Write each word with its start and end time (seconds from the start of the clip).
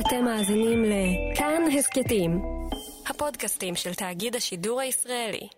אתם 0.00 0.24
מאזינים 0.24 0.84
לכאן 0.84 1.62
הסכתים, 1.78 2.42
הפודקאסטים 3.08 3.74
של 3.74 3.94
תאגיד 3.94 4.36
השידור 4.36 4.80
הישראלי. 4.80 5.48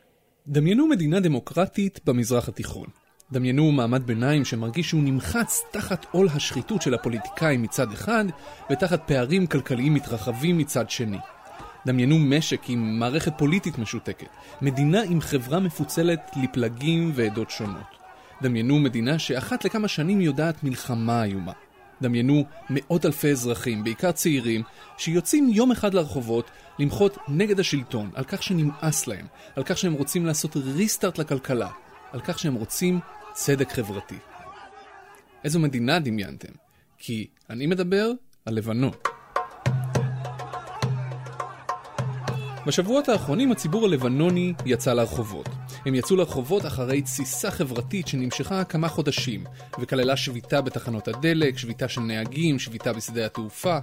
דמיינו 0.46 0.86
מדינה 0.86 1.20
דמוקרטית 1.20 2.00
במזרח 2.04 2.48
התיכון. 2.48 2.86
דמיינו 3.32 3.72
מעמד 3.72 4.06
ביניים 4.06 4.44
שמרגיש 4.44 4.88
שהוא 4.88 5.02
נמחץ 5.04 5.62
תחת 5.70 6.06
עול 6.10 6.28
השחיתות 6.28 6.82
של 6.82 6.94
הפוליטיקאים 6.94 7.62
מצד 7.62 7.92
אחד, 7.92 8.24
ותחת 8.70 9.02
פערים 9.06 9.46
כלכליים 9.46 9.94
מתרחבים 9.94 10.58
מצד 10.58 10.90
שני. 10.90 11.18
דמיינו 11.86 12.18
משק 12.18 12.60
עם 12.68 12.98
מערכת 12.98 13.32
פוליטית 13.38 13.78
משותקת, 13.78 14.28
מדינה 14.62 15.02
עם 15.02 15.20
חברה 15.20 15.60
מפוצלת 15.60 16.30
לפלגים 16.42 17.12
ועדות 17.14 17.50
שונות. 17.50 17.98
דמיינו 18.42 18.78
מדינה 18.78 19.18
שאחת 19.18 19.64
לכמה 19.64 19.88
שנים 19.88 20.20
יודעת 20.20 20.64
מלחמה 20.64 21.24
איומה. 21.24 21.52
דמיינו 22.02 22.44
מאות 22.70 23.06
אלפי 23.06 23.30
אזרחים, 23.30 23.84
בעיקר 23.84 24.12
צעירים, 24.12 24.62
שיוצאים 24.98 25.48
יום 25.48 25.72
אחד 25.72 25.94
לרחובות 25.94 26.50
למחות 26.78 27.18
נגד 27.28 27.60
השלטון, 27.60 28.10
על 28.14 28.24
כך 28.24 28.42
שנמאס 28.42 29.06
להם, 29.06 29.26
על 29.56 29.62
כך 29.62 29.78
שהם 29.78 29.92
רוצים 29.92 30.26
לעשות 30.26 30.56
ריסטארט 30.56 31.18
לכלכלה, 31.18 31.70
על 32.12 32.20
כך 32.20 32.38
שהם 32.38 32.54
רוצים 32.54 33.00
צדק 33.32 33.72
חברתי. 33.72 34.18
איזו 35.44 35.60
מדינה 35.60 35.98
דמיינתם? 35.98 36.52
כי 36.98 37.26
אני 37.50 37.66
מדבר 37.66 38.10
על 38.46 38.54
לבנון. 38.54 38.92
בשבועות 42.66 43.08
האחרונים 43.08 43.52
הציבור 43.52 43.84
הלבנוני 43.86 44.52
יצא 44.66 44.92
לרחובות. 44.92 45.48
הם 45.86 45.94
יצאו 45.94 46.16
לרחובות 46.16 46.66
אחרי 46.66 47.02
תסיסה 47.02 47.50
חברתית 47.50 48.08
שנמשכה 48.08 48.64
כמה 48.64 48.88
חודשים, 48.88 49.44
וכללה 49.80 50.16
שביתה 50.16 50.60
בתחנות 50.60 51.08
הדלק, 51.08 51.58
שביתה 51.58 51.88
של 51.88 52.00
נהגים, 52.00 52.58
שביתה 52.58 52.92
בשדה 52.92 53.26
התעופה. 53.26 53.78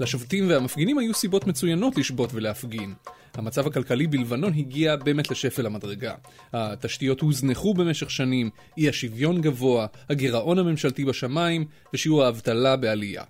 לשובתים 0.00 0.48
והמפגינים 0.48 0.98
היו 0.98 1.14
סיבות 1.14 1.46
מצוינות 1.46 1.96
לשבות 1.98 2.30
ולהפגין. 2.32 2.94
המצב 3.34 3.66
הכלכלי 3.66 4.06
בלבנון 4.06 4.52
הגיע 4.52 4.96
באמת 4.96 5.30
לשפל 5.30 5.66
המדרגה. 5.66 6.14
התשתיות 6.52 7.20
הוזנחו 7.20 7.74
במשך 7.74 8.10
שנים, 8.10 8.50
אי 8.78 8.88
השוויון 8.88 9.40
גבוה, 9.40 9.86
הגירעון 10.10 10.58
הממשלתי 10.58 11.04
בשמיים, 11.04 11.64
ושיעור 11.94 12.24
האבטלה 12.24 12.76
בעלייה. 12.76 13.24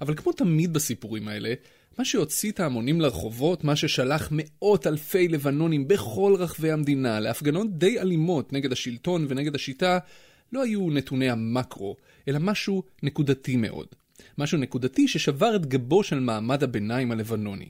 אבל 0.00 0.14
כמו 0.14 0.32
תמיד 0.32 0.72
בסיפורים 0.72 1.28
האלה, 1.28 1.54
מה 1.98 2.04
שהוציא 2.04 2.50
את 2.50 2.60
ההמונים 2.60 3.00
לרחובות, 3.00 3.64
מה 3.64 3.76
ששלח 3.76 4.28
מאות 4.30 4.86
אלפי 4.86 5.28
לבנונים 5.28 5.88
בכל 5.88 6.34
רחבי 6.38 6.70
המדינה 6.70 7.20
להפגנות 7.20 7.78
די 7.78 8.00
אלימות 8.00 8.52
נגד 8.52 8.72
השלטון 8.72 9.26
ונגד 9.28 9.54
השיטה, 9.54 9.98
לא 10.52 10.62
היו 10.62 10.90
נתוני 10.90 11.30
המקרו, 11.30 11.96
אלא 12.28 12.38
משהו 12.38 12.82
נקודתי 13.02 13.56
מאוד. 13.56 13.86
משהו 14.38 14.58
נקודתי 14.58 15.08
ששבר 15.08 15.56
את 15.56 15.66
גבו 15.66 16.02
של 16.02 16.20
מעמד 16.20 16.62
הביניים 16.62 17.12
הלבנוני. 17.12 17.68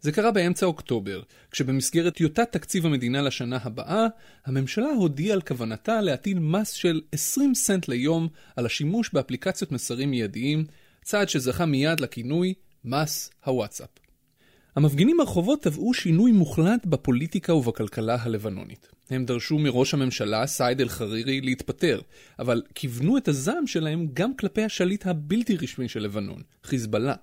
זה 0.00 0.12
קרה 0.12 0.30
באמצע 0.30 0.66
אוקטובר, 0.66 1.22
כשבמסגרת 1.50 2.14
טיוטת 2.14 2.52
תקציב 2.52 2.86
המדינה 2.86 3.22
לשנה 3.22 3.58
הבאה, 3.62 4.06
הממשלה 4.46 4.88
הודיעה 4.88 5.34
על 5.34 5.40
כוונתה 5.40 6.00
להטיל 6.00 6.38
מס 6.38 6.70
של 6.70 7.00
20 7.12 7.54
סנט 7.54 7.88
ליום 7.88 8.28
על 8.56 8.66
השימוש 8.66 9.10
באפליקציות 9.12 9.72
מסרים 9.72 10.10
מיידיים, 10.10 10.64
צעד 11.02 11.28
שזכה 11.28 11.66
מיד 11.66 12.00
לכינוי 12.00 12.54
מס 12.84 13.30
הוואטסאפ. 13.44 13.88
המפגינים 14.76 15.16
ברחובות 15.16 15.62
תבעו 15.62 15.94
שינוי 15.94 16.32
מוחלט 16.32 16.86
בפוליטיקה 16.86 17.54
ובכלכלה 17.54 18.16
הלבנונית. 18.20 18.88
הם 19.10 19.24
דרשו 19.24 19.58
מראש 19.58 19.94
הממשלה, 19.94 20.46
סעד 20.46 20.80
אל-חרירי, 20.80 21.40
להתפטר, 21.40 22.00
אבל 22.38 22.62
כיוונו 22.74 23.16
את 23.16 23.28
הזעם 23.28 23.66
שלהם 23.66 24.08
גם 24.14 24.36
כלפי 24.36 24.64
השליט 24.64 25.06
הבלתי 25.06 25.56
רשמי 25.56 25.88
של 25.88 26.00
לבנון, 26.00 26.42
חיזבאללה. 26.64 27.14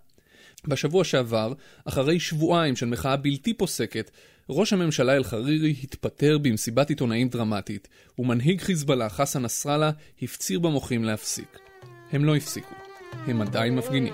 בשבוע 0.68 1.04
שעבר, 1.04 1.54
אחרי 1.86 2.20
שבועיים 2.20 2.76
של 2.76 2.86
מחאה 2.86 3.16
בלתי 3.16 3.54
פוסקת, 3.54 4.12
ראש 4.50 4.74
הממשלה 4.74 5.16
אל-חרירי 5.16 5.76
התפטר 5.84 6.38
במסיבת 6.38 6.90
עיתונאים 6.90 7.30
דרמטית, 7.30 7.88
ומנהיג 8.20 8.62
חיזבאללה, 8.62 9.10
חסן 9.10 9.42
נסראללה, 9.42 9.92
הפציר 10.22 10.60
במוחים 10.60 11.04
להפסיק. 11.04 11.60
הם 12.12 12.26
לא 12.26 12.36
הפסיקו. 12.36 12.76
הם 13.28 13.42
עדיין 13.42 13.76
מפגינים. 13.76 14.14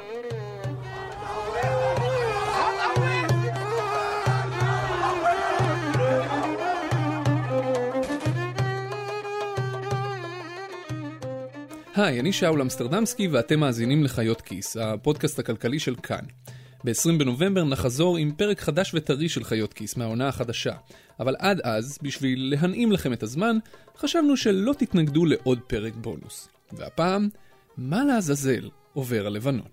היי, 11.96 12.20
אני 12.20 12.34
שאול 12.34 12.62
אמסטרדמסקי 12.62 13.28
ואתם 13.28 13.60
מאזינים 13.60 14.04
לחיות 14.04 14.42
כיס, 14.42 14.78
הפודקאסט 14.78 15.40
הכלכלי 15.40 15.80
של 15.80 15.96
כאן. 15.96 16.26
ב-20 16.84 17.20
בנובמבר 17.20 17.64
נחזור 17.64 18.18
עם 18.18 18.32
פרק 18.32 18.60
חדש 18.60 18.92
וטרי 18.94 19.30
של 19.30 19.44
חיות 19.44 19.74
כיס 19.74 19.98
מהעונה 19.98 20.28
החדשה. 20.28 20.74
אבל 21.20 21.36
עד 21.40 21.62
אז, 21.64 22.00
בשביל 22.02 22.50
להנעים 22.50 22.92
לכם 22.92 23.14
את 23.14 23.24
הזמן, 23.24 23.58
חשבנו 23.98 24.38
שלא 24.38 24.74
תתנגדו 24.78 25.26
לעוד 25.26 25.60
פרק 25.68 25.94
בונוס. 25.96 26.50
והפעם, 26.72 27.30
מה 27.78 28.06
לעזאזל 28.06 28.70
עובר 28.94 29.28
על 29.28 29.34
לבנון? 29.34 29.68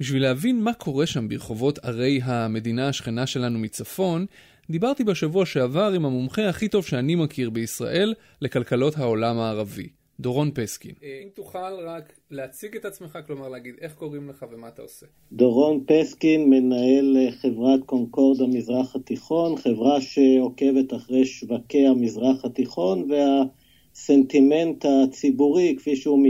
בשביל 0.00 0.22
להבין 0.22 0.62
מה 0.62 0.74
קורה 0.74 1.06
שם 1.06 1.28
ברחובות 1.28 1.78
ערי 1.78 2.20
המדינה 2.22 2.88
השכנה 2.88 3.26
שלנו 3.26 3.58
מצפון, 3.58 4.26
דיברתי 4.70 5.04
בשבוע 5.04 5.46
שעבר 5.46 5.92
עם 5.92 6.04
המומחה 6.04 6.48
הכי 6.48 6.68
טוב 6.68 6.86
שאני 6.86 7.14
מכיר 7.14 7.50
בישראל 7.50 8.14
לכלכלות 8.40 8.98
העולם 8.98 9.38
הערבי, 9.38 9.88
דורון 10.20 10.50
פסקין. 10.54 10.94
אה, 11.02 11.20
אם 11.24 11.28
תוכל 11.34 11.74
רק 11.86 12.12
להציג 12.30 12.76
את 12.76 12.84
עצמך, 12.84 13.18
כלומר 13.26 13.48
להגיד 13.48 13.74
איך 13.80 13.94
קוראים 13.94 14.28
לך 14.28 14.46
ומה 14.52 14.68
אתה 14.68 14.82
עושה. 14.82 15.06
דורון 15.32 15.84
פסקין, 15.86 16.50
מנהל 16.50 17.16
אה, 17.16 17.32
חברת 17.32 17.80
קונקורד 17.86 18.40
המזרח 18.40 18.96
התיכון, 18.96 19.56
חברה 19.56 20.00
שעוקבת 20.00 20.94
אחרי 20.94 21.26
שווקי 21.26 21.86
המזרח 21.86 22.44
התיכון 22.44 23.08
והסנטימנט 23.10 24.84
הציבורי 24.84 25.74
כפי 25.78 25.96
שהוא 25.96 26.26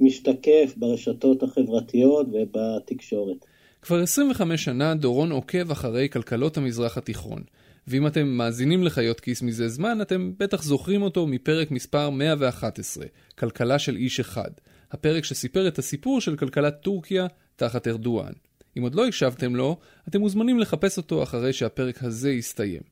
משתקף 0.00 0.74
ברשתות 0.76 1.42
החברתיות 1.42 2.26
ובתקשורת. 2.32 3.46
כבר 3.82 4.02
25 4.02 4.64
שנה 4.64 4.94
דורון 4.94 5.32
עוקב 5.32 5.70
אחרי 5.70 6.08
כלכלות 6.08 6.56
המזרח 6.56 6.98
התיכון. 6.98 7.42
ואם 7.86 8.06
אתם 8.06 8.28
מאזינים 8.28 8.84
לחיות 8.84 9.20
כיס 9.20 9.42
מזה 9.42 9.68
זמן, 9.68 9.98
אתם 10.02 10.32
בטח 10.38 10.62
זוכרים 10.62 11.02
אותו 11.02 11.26
מפרק 11.26 11.70
מספר 11.70 12.10
111, 12.10 13.06
כלכלה 13.38 13.78
של 13.78 13.96
איש 13.96 14.20
אחד. 14.20 14.50
הפרק 14.90 15.24
שסיפר 15.24 15.68
את 15.68 15.78
הסיפור 15.78 16.20
של 16.20 16.36
כלכלת 16.36 16.80
טורקיה 16.82 17.26
תחת 17.56 17.88
ארדואן. 17.88 18.32
אם 18.78 18.82
עוד 18.82 18.94
לא 18.94 19.06
הקשבתם 19.06 19.56
לו, 19.56 19.78
אתם 20.08 20.20
מוזמנים 20.20 20.58
לחפש 20.58 20.96
אותו 20.96 21.22
אחרי 21.22 21.52
שהפרק 21.52 22.02
הזה 22.02 22.30
יסתיים. 22.30 22.82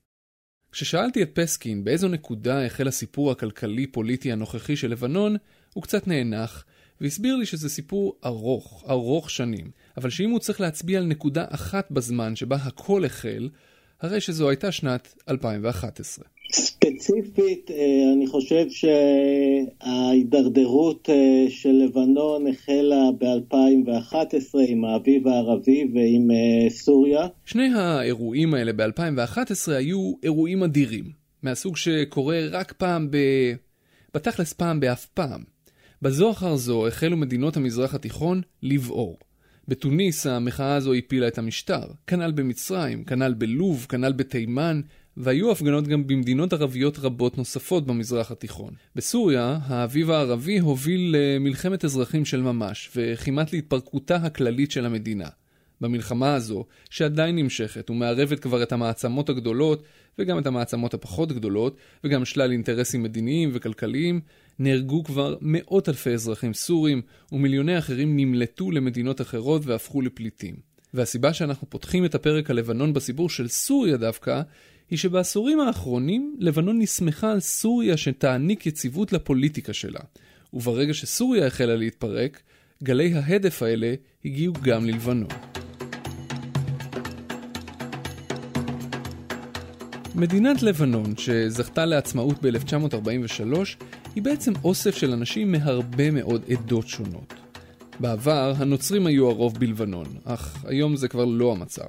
כששאלתי 0.72 1.22
את 1.22 1.30
פסקין 1.34 1.84
באיזו 1.84 2.08
נקודה 2.08 2.66
החל 2.66 2.88
הסיפור 2.88 3.30
הכלכלי-פוליטי 3.30 4.32
הנוכחי 4.32 4.76
של 4.76 4.90
לבנון, 4.90 5.36
הוא 5.74 5.82
קצת 5.82 6.06
נאנח, 6.06 6.64
והסביר 7.00 7.36
לי 7.36 7.46
שזה 7.46 7.68
סיפור 7.68 8.18
ארוך, 8.24 8.84
ארוך 8.88 9.30
שנים, 9.30 9.70
אבל 9.96 10.10
שאם 10.10 10.30
הוא 10.30 10.38
צריך 10.38 10.60
להצביע 10.60 10.98
על 10.98 11.06
נקודה 11.06 11.44
אחת 11.48 11.90
בזמן 11.90 12.36
שבה 12.36 12.56
הכל 12.56 13.04
החל, 13.04 13.48
הרי 14.00 14.20
שזו 14.20 14.48
הייתה 14.48 14.72
שנת 14.72 15.14
2011. 15.28 16.24
ספציפית, 16.52 17.70
אה, 17.70 17.76
אני 18.16 18.26
חושב 18.26 18.66
שההידרדרות 19.80 21.10
אה, 21.10 21.46
של 21.48 21.72
לבנון 21.72 22.46
החלה 22.46 23.10
ב-2011 23.18 24.58
עם 24.68 24.84
האביב 24.84 25.28
הערבי 25.28 25.90
ועם 25.94 26.30
אה, 26.30 26.70
סוריה. 26.70 27.26
שני 27.44 27.68
האירועים 27.74 28.54
האלה 28.54 28.72
ב-2011 28.72 29.72
היו 29.72 30.12
אירועים 30.22 30.62
אדירים, 30.62 31.04
מהסוג 31.42 31.76
שקורה 31.76 32.46
רק 32.50 32.72
פעם 32.72 33.10
ב... 33.10 33.16
בתכלס 34.14 34.52
פעם 34.52 34.80
באף 34.80 35.06
פעם. 35.06 35.42
בזו 36.02 36.30
אחר 36.30 36.56
זו 36.56 36.86
החלו 36.86 37.16
מדינות 37.16 37.56
המזרח 37.56 37.94
התיכון 37.94 38.40
לבעור. 38.62 39.18
בתוניס 39.68 40.26
המחאה 40.26 40.74
הזו 40.74 40.94
הפילה 40.94 41.28
את 41.28 41.38
המשטר, 41.38 41.82
כנ"ל 42.06 42.32
במצרים, 42.32 43.04
כנ"ל 43.04 43.34
בלוב, 43.34 43.86
כנ"ל 43.88 44.12
בתימן, 44.12 44.80
והיו 45.16 45.52
הפגנות 45.52 45.88
גם 45.88 46.06
במדינות 46.06 46.52
ערביות 46.52 46.98
רבות 46.98 47.38
נוספות 47.38 47.86
במזרח 47.86 48.30
התיכון. 48.30 48.74
בסוריה, 48.96 49.58
האביב 49.62 50.10
הערבי 50.10 50.58
הוביל 50.58 51.16
למלחמת 51.16 51.84
אזרחים 51.84 52.24
של 52.24 52.40
ממש, 52.40 52.90
וכמעט 52.96 53.52
להתפרקותה 53.52 54.16
הכללית 54.16 54.70
של 54.70 54.86
המדינה. 54.86 55.28
במלחמה 55.80 56.34
הזו, 56.34 56.64
שעדיין 56.90 57.36
נמשכת 57.36 57.90
ומערבת 57.90 58.40
כבר 58.40 58.62
את 58.62 58.72
המעצמות 58.72 59.28
הגדולות, 59.28 59.82
וגם 60.18 60.38
את 60.38 60.46
המעצמות 60.46 60.94
הפחות 60.94 61.32
גדולות, 61.32 61.76
וגם 62.04 62.24
שלל 62.24 62.52
אינטרסים 62.52 63.02
מדיניים 63.02 63.50
וכלכליים, 63.52 64.20
נהרגו 64.58 65.04
כבר 65.04 65.36
מאות 65.40 65.88
אלפי 65.88 66.10
אזרחים 66.10 66.54
סורים, 66.54 67.02
ומיליוני 67.32 67.78
אחרים 67.78 68.16
נמלטו 68.16 68.70
למדינות 68.70 69.20
אחרות 69.20 69.66
והפכו 69.66 70.02
לפליטים. 70.02 70.54
והסיבה 70.94 71.32
שאנחנו 71.32 71.70
פותחים 71.70 72.04
את 72.04 72.14
הפרק 72.14 72.50
הלבנון 72.50 72.92
בסיפור 72.92 73.30
של 73.30 73.48
סוריה 73.48 73.96
דווקא, 73.96 74.42
היא 74.90 74.98
שבעשורים 74.98 75.60
האחרונים 75.60 76.36
לבנון 76.38 76.78
נסמכה 76.78 77.32
על 77.32 77.40
סוריה 77.40 77.96
שתעניק 77.96 78.66
יציבות 78.66 79.12
לפוליטיקה 79.12 79.72
שלה. 79.72 80.00
וברגע 80.52 80.94
שסוריה 80.94 81.46
החלה 81.46 81.76
להתפרק, 81.76 82.42
גלי 82.82 83.14
ההדף 83.14 83.62
האלה 83.62 83.94
הגיעו 84.24 84.54
גם 84.62 84.84
ללבנון. 84.84 85.57
מדינת 90.18 90.62
לבנון, 90.62 91.16
שזכתה 91.16 91.86
לעצמאות 91.86 92.36
ב-1943, 92.42 93.58
היא 94.14 94.22
בעצם 94.22 94.52
אוסף 94.64 94.96
של 94.96 95.12
אנשים 95.12 95.52
מהרבה 95.52 96.10
מאוד 96.10 96.44
עדות 96.50 96.88
שונות. 96.88 97.34
בעבר 98.00 98.52
הנוצרים 98.56 99.06
היו 99.06 99.30
הרוב 99.30 99.58
בלבנון, 99.58 100.06
אך 100.24 100.64
היום 100.68 100.96
זה 100.96 101.08
כבר 101.08 101.24
לא 101.24 101.52
המצב. 101.52 101.86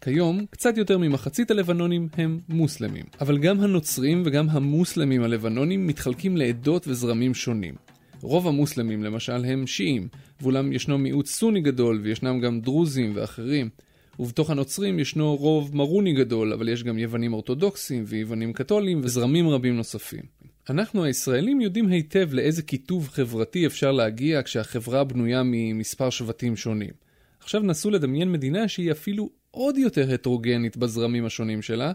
כיום, 0.00 0.46
קצת 0.50 0.76
יותר 0.76 0.98
ממחצית 0.98 1.50
הלבנונים 1.50 2.08
הם 2.16 2.40
מוסלמים. 2.48 3.04
אבל 3.20 3.38
גם 3.38 3.60
הנוצרים 3.60 4.22
וגם 4.26 4.50
המוסלמים 4.50 5.22
הלבנונים 5.22 5.86
מתחלקים 5.86 6.36
לעדות 6.36 6.88
וזרמים 6.88 7.34
שונים. 7.34 7.74
רוב 8.22 8.48
המוסלמים 8.48 9.04
למשל 9.04 9.44
הם 9.44 9.66
שיעים, 9.66 10.08
ואולם 10.40 10.72
ישנו 10.72 10.98
מיעוט 10.98 11.26
סוני 11.26 11.60
גדול 11.60 12.00
וישנם 12.02 12.40
גם 12.40 12.60
דרוזים 12.60 13.12
ואחרים. 13.14 13.68
ובתוך 14.18 14.50
הנוצרים 14.50 14.98
ישנו 14.98 15.36
רוב 15.36 15.76
מרוני 15.76 16.12
גדול, 16.12 16.52
אבל 16.52 16.68
יש 16.68 16.84
גם 16.84 16.98
יוונים 16.98 17.32
אורתודוקסים 17.32 18.04
ויוונים 18.06 18.52
קתולים 18.52 19.00
וזרמים 19.04 19.48
רבים 19.48 19.76
נוספים. 19.76 20.22
אנחנו 20.70 21.04
הישראלים 21.04 21.60
יודעים 21.60 21.88
היטב 21.88 22.28
לאיזה 22.32 22.62
קיטוב 22.62 23.08
חברתי 23.08 23.66
אפשר 23.66 23.92
להגיע 23.92 24.42
כשהחברה 24.42 25.04
בנויה 25.04 25.42
ממספר 25.44 26.10
שבטים 26.10 26.56
שונים. 26.56 26.92
עכשיו 27.40 27.62
נסו 27.62 27.90
לדמיין 27.90 28.32
מדינה 28.32 28.68
שהיא 28.68 28.92
אפילו 28.92 29.30
עוד 29.50 29.78
יותר 29.78 30.14
הטרוגנית 30.14 30.76
בזרמים 30.76 31.24
השונים 31.24 31.62
שלה, 31.62 31.92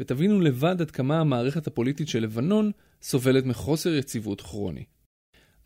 ותבינו 0.00 0.40
לבד 0.40 0.76
עד 0.80 0.90
כמה 0.90 1.20
המערכת 1.20 1.66
הפוליטית 1.66 2.08
של 2.08 2.22
לבנון 2.22 2.70
סובלת 3.02 3.46
מחוסר 3.46 3.94
יציבות 3.94 4.40
כרוני. 4.40 4.84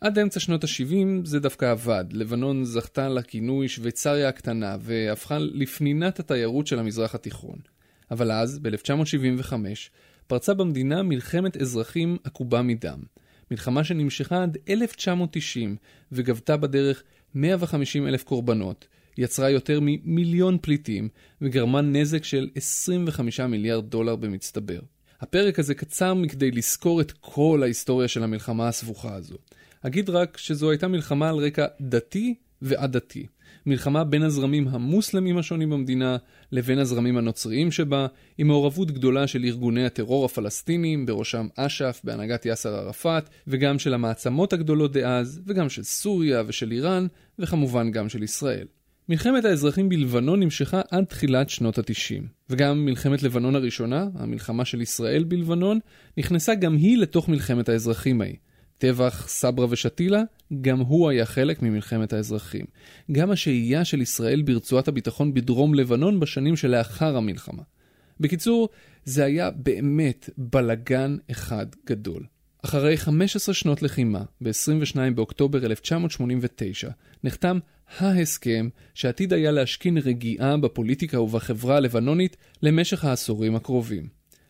עד 0.01 0.19
אמצע 0.19 0.39
שנות 0.39 0.63
ה-70 0.63 1.25
זה 1.25 1.39
דווקא 1.39 1.71
עבד. 1.71 2.05
לבנון 2.11 2.65
זכתה 2.65 3.09
לכינוי 3.09 3.67
שוויצריה 3.67 4.29
הקטנה 4.29 4.77
והפכה 4.79 5.37
לפנינת 5.39 6.19
התיירות 6.19 6.67
של 6.67 6.79
המזרח 6.79 7.15
התיכון. 7.15 7.59
אבל 8.11 8.31
אז, 8.31 8.59
ב-1975, 8.59 9.53
פרצה 10.27 10.53
במדינה 10.53 11.03
מלחמת 11.03 11.57
אזרחים 11.57 12.17
עקובה 12.23 12.61
מדם. 12.61 12.99
מלחמה 13.51 13.83
שנמשכה 13.83 14.43
עד 14.43 14.57
1990 14.69 15.75
וגבתה 16.11 16.57
בדרך 16.57 17.03
150 17.35 18.07
אלף 18.07 18.23
קורבנות, 18.23 18.87
יצרה 19.17 19.49
יותר 19.49 19.79
ממיליון 19.81 20.57
פליטים 20.61 21.09
וגרמה 21.41 21.81
נזק 21.81 22.23
של 22.23 22.49
25 22.55 23.39
מיליארד 23.39 23.89
דולר 23.89 24.15
במצטבר. 24.15 24.79
הפרק 25.21 25.59
הזה 25.59 25.75
קצר 25.75 26.13
מכדי 26.13 26.51
לזכור 26.51 27.01
את 27.01 27.11
כל 27.11 27.59
ההיסטוריה 27.63 28.07
של 28.07 28.23
המלחמה 28.23 28.67
הסבוכה 28.67 29.15
הזו. 29.15 29.37
אגיד 29.87 30.09
רק 30.09 30.37
שזו 30.37 30.69
הייתה 30.69 30.87
מלחמה 30.87 31.29
על 31.29 31.35
רקע 31.35 31.65
דתי 31.81 32.35
ועדתי. 32.61 33.25
מלחמה 33.65 34.03
בין 34.03 34.23
הזרמים 34.23 34.67
המוסלמים 34.67 35.37
השונים 35.37 35.69
במדינה 35.69 36.17
לבין 36.51 36.79
הזרמים 36.79 37.17
הנוצריים 37.17 37.71
שבה, 37.71 38.07
עם 38.37 38.47
מעורבות 38.47 38.91
גדולה 38.91 39.27
של 39.27 39.43
ארגוני 39.43 39.85
הטרור 39.85 40.25
הפלסטינים, 40.25 41.05
בראשם 41.05 41.47
אש"ף 41.55 42.01
בהנהגת 42.03 42.45
יאסר 42.45 42.75
ערפאת, 42.75 43.29
וגם 43.47 43.79
של 43.79 43.93
המעצמות 43.93 44.53
הגדולות 44.53 44.91
דאז, 44.91 45.41
וגם 45.45 45.69
של 45.69 45.83
סוריה 45.83 46.43
ושל 46.47 46.71
איראן, 46.71 47.07
וכמובן 47.39 47.91
גם 47.91 48.09
של 48.09 48.23
ישראל. 48.23 48.67
מלחמת 49.09 49.45
האזרחים 49.45 49.89
בלבנון 49.89 50.39
נמשכה 50.39 50.81
עד 50.91 51.03
תחילת 51.03 51.49
שנות 51.49 51.77
ה-90, 51.77 52.23
וגם 52.49 52.85
מלחמת 52.85 53.23
לבנון 53.23 53.55
הראשונה, 53.55 54.07
המלחמה 54.15 54.65
של 54.65 54.81
ישראל 54.81 55.23
בלבנון, 55.23 55.79
נכנסה 56.17 56.55
גם 56.55 56.75
היא 56.75 56.97
לתוך 56.97 57.29
מלחמת 57.29 57.69
האזרחים 57.69 58.21
ההיא. 58.21 58.35
טבח 58.77 59.27
סברה 59.27 59.67
ושתילה, 59.69 60.21
גם 60.61 60.79
הוא 60.79 61.09
היה 61.09 61.25
חלק 61.25 61.61
ממלחמת 61.61 62.13
האזרחים. 62.13 62.65
גם 63.11 63.31
השהייה 63.31 63.85
של 63.85 64.01
ישראל 64.01 64.41
ברצועת 64.41 64.87
הביטחון 64.87 65.33
בדרום 65.33 65.73
לבנון 65.73 66.19
בשנים 66.19 66.55
שלאחר 66.55 67.17
המלחמה. 67.17 67.63
בקיצור, 68.19 68.69
זה 69.05 69.25
היה 69.25 69.51
באמת 69.51 70.29
בלגן 70.37 71.17
אחד 71.31 71.65
גדול. 71.85 72.23
אחרי 72.65 72.97
15 72.97 73.55
שנות 73.55 73.81
לחימה, 73.81 74.23
ב-22 74.41 74.97
באוקטובר 75.15 75.65
1989, 75.65 76.89
נחתם 77.23 77.59
ההסכם 77.99 78.69
שעתיד 78.93 79.33
היה 79.33 79.51
להשכין 79.51 79.97
רגיעה 79.97 80.57
בפוליטיקה 80.57 81.21
ובחברה 81.21 81.75
הלבנונית 81.77 82.37
למשך 82.61 83.05
העשורים 83.05 83.55
הקרובים. 83.55 84.07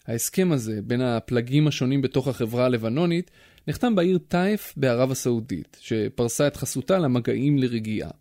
ההסכם 0.08 0.52
הזה 0.52 0.80
בין 0.82 1.02
הפלגים 1.02 1.68
השונים 1.68 2.02
בתוך 2.02 2.28
החברה 2.28 2.66
הלבנונית 2.66 3.32
נחתם 3.68 3.96
בעיר 3.96 4.18
טייף 4.18 4.74
בערב 4.78 5.12
הסעודית, 5.12 5.78
שפרסה 5.82 6.48
את 6.48 6.56
חסותה 6.56 7.00
למגעים 7.00 7.58
לרגיעה. 7.58 8.12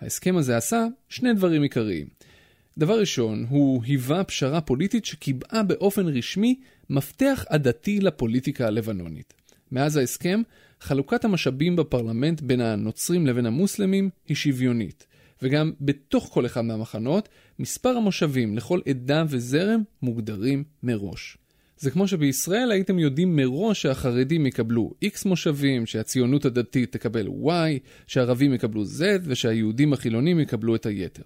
ההסכם 0.00 0.36
הזה 0.36 0.56
עשה 0.56 0.86
שני 1.08 1.34
דברים 1.34 1.62
עיקריים. 1.62 2.06
דבר 2.78 3.00
ראשון, 3.00 3.46
הוא 3.48 3.82
היווה 3.84 4.24
פשרה 4.24 4.60
פוליטית 4.60 5.04
שקיבעה 5.04 5.62
באופן 5.62 6.06
רשמי 6.06 6.60
מפתח 6.90 7.44
עדתי 7.48 8.00
לפוליטיקה 8.00 8.66
הלבנונית. 8.66 9.34
מאז 9.72 9.96
ההסכם, 9.96 10.42
חלוקת 10.80 11.24
המשאבים 11.24 11.76
בפרלמנט 11.76 12.40
בין 12.40 12.60
הנוצרים 12.60 13.26
לבין 13.26 13.46
המוסלמים 13.46 14.10
היא 14.28 14.36
שוויונית, 14.36 15.06
וגם 15.42 15.72
בתוך 15.80 16.28
כל 16.32 16.46
אחד 16.46 16.60
מהמחנות, 16.60 17.28
מספר 17.58 17.88
המושבים 17.88 18.56
לכל 18.56 18.80
עדה 18.88 19.24
וזרם 19.28 19.82
מוגדרים 20.02 20.64
מראש. 20.82 21.38
זה 21.78 21.90
כמו 21.90 22.08
שבישראל 22.08 22.70
הייתם 22.70 22.98
יודעים 22.98 23.36
מראש 23.36 23.82
שהחרדים 23.82 24.46
יקבלו 24.46 24.94
X 25.04 25.28
מושבים, 25.28 25.86
שהציונות 25.86 26.44
הדתית 26.44 26.92
תקבל 26.92 27.26
Y, 27.26 27.50
שהערבים 28.06 28.54
יקבלו 28.54 28.82
Z 28.82 29.02
ושהיהודים 29.24 29.92
החילונים 29.92 30.40
יקבלו 30.40 30.74
את 30.74 30.86
היתר. 30.86 31.22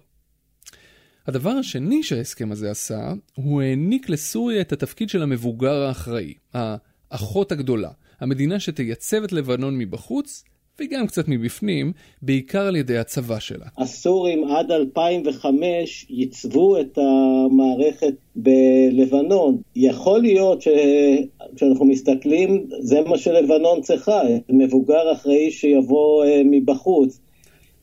הדבר 1.27 1.49
השני 1.49 2.03
שההסכם 2.03 2.51
הזה 2.51 2.71
עשה, 2.71 3.13
הוא 3.35 3.61
העניק 3.61 4.09
לסוריה 4.09 4.61
את 4.61 4.71
התפקיד 4.73 5.09
של 5.09 5.21
המבוגר 5.21 5.73
האחראי, 5.73 6.33
האחות 6.53 7.51
הגדולה, 7.51 7.91
המדינה 8.19 8.59
שתייצב 8.59 9.23
את 9.23 9.31
לבנון 9.31 9.77
מבחוץ 9.77 10.43
וגם 10.81 11.07
קצת 11.07 11.27
מבפנים, 11.27 11.91
בעיקר 12.21 12.61
על 12.61 12.75
ידי 12.75 12.97
הצבא 12.97 13.39
שלה. 13.39 13.65
הסורים 13.77 14.43
עד 14.47 14.71
2005 14.71 16.05
ייצבו 16.09 16.79
את 16.79 16.97
המערכת 16.97 18.13
בלבנון. 18.35 19.57
יכול 19.75 20.21
להיות 20.21 20.61
שכשאנחנו 20.61 21.85
מסתכלים, 21.85 22.65
זה 22.79 23.01
מה 23.01 23.17
שלבנון 23.17 23.81
צריכה, 23.81 24.21
מבוגר 24.49 25.11
אחראי 25.11 25.51
שיבוא 25.51 26.25
אה, 26.25 26.41
מבחוץ. 26.45 27.19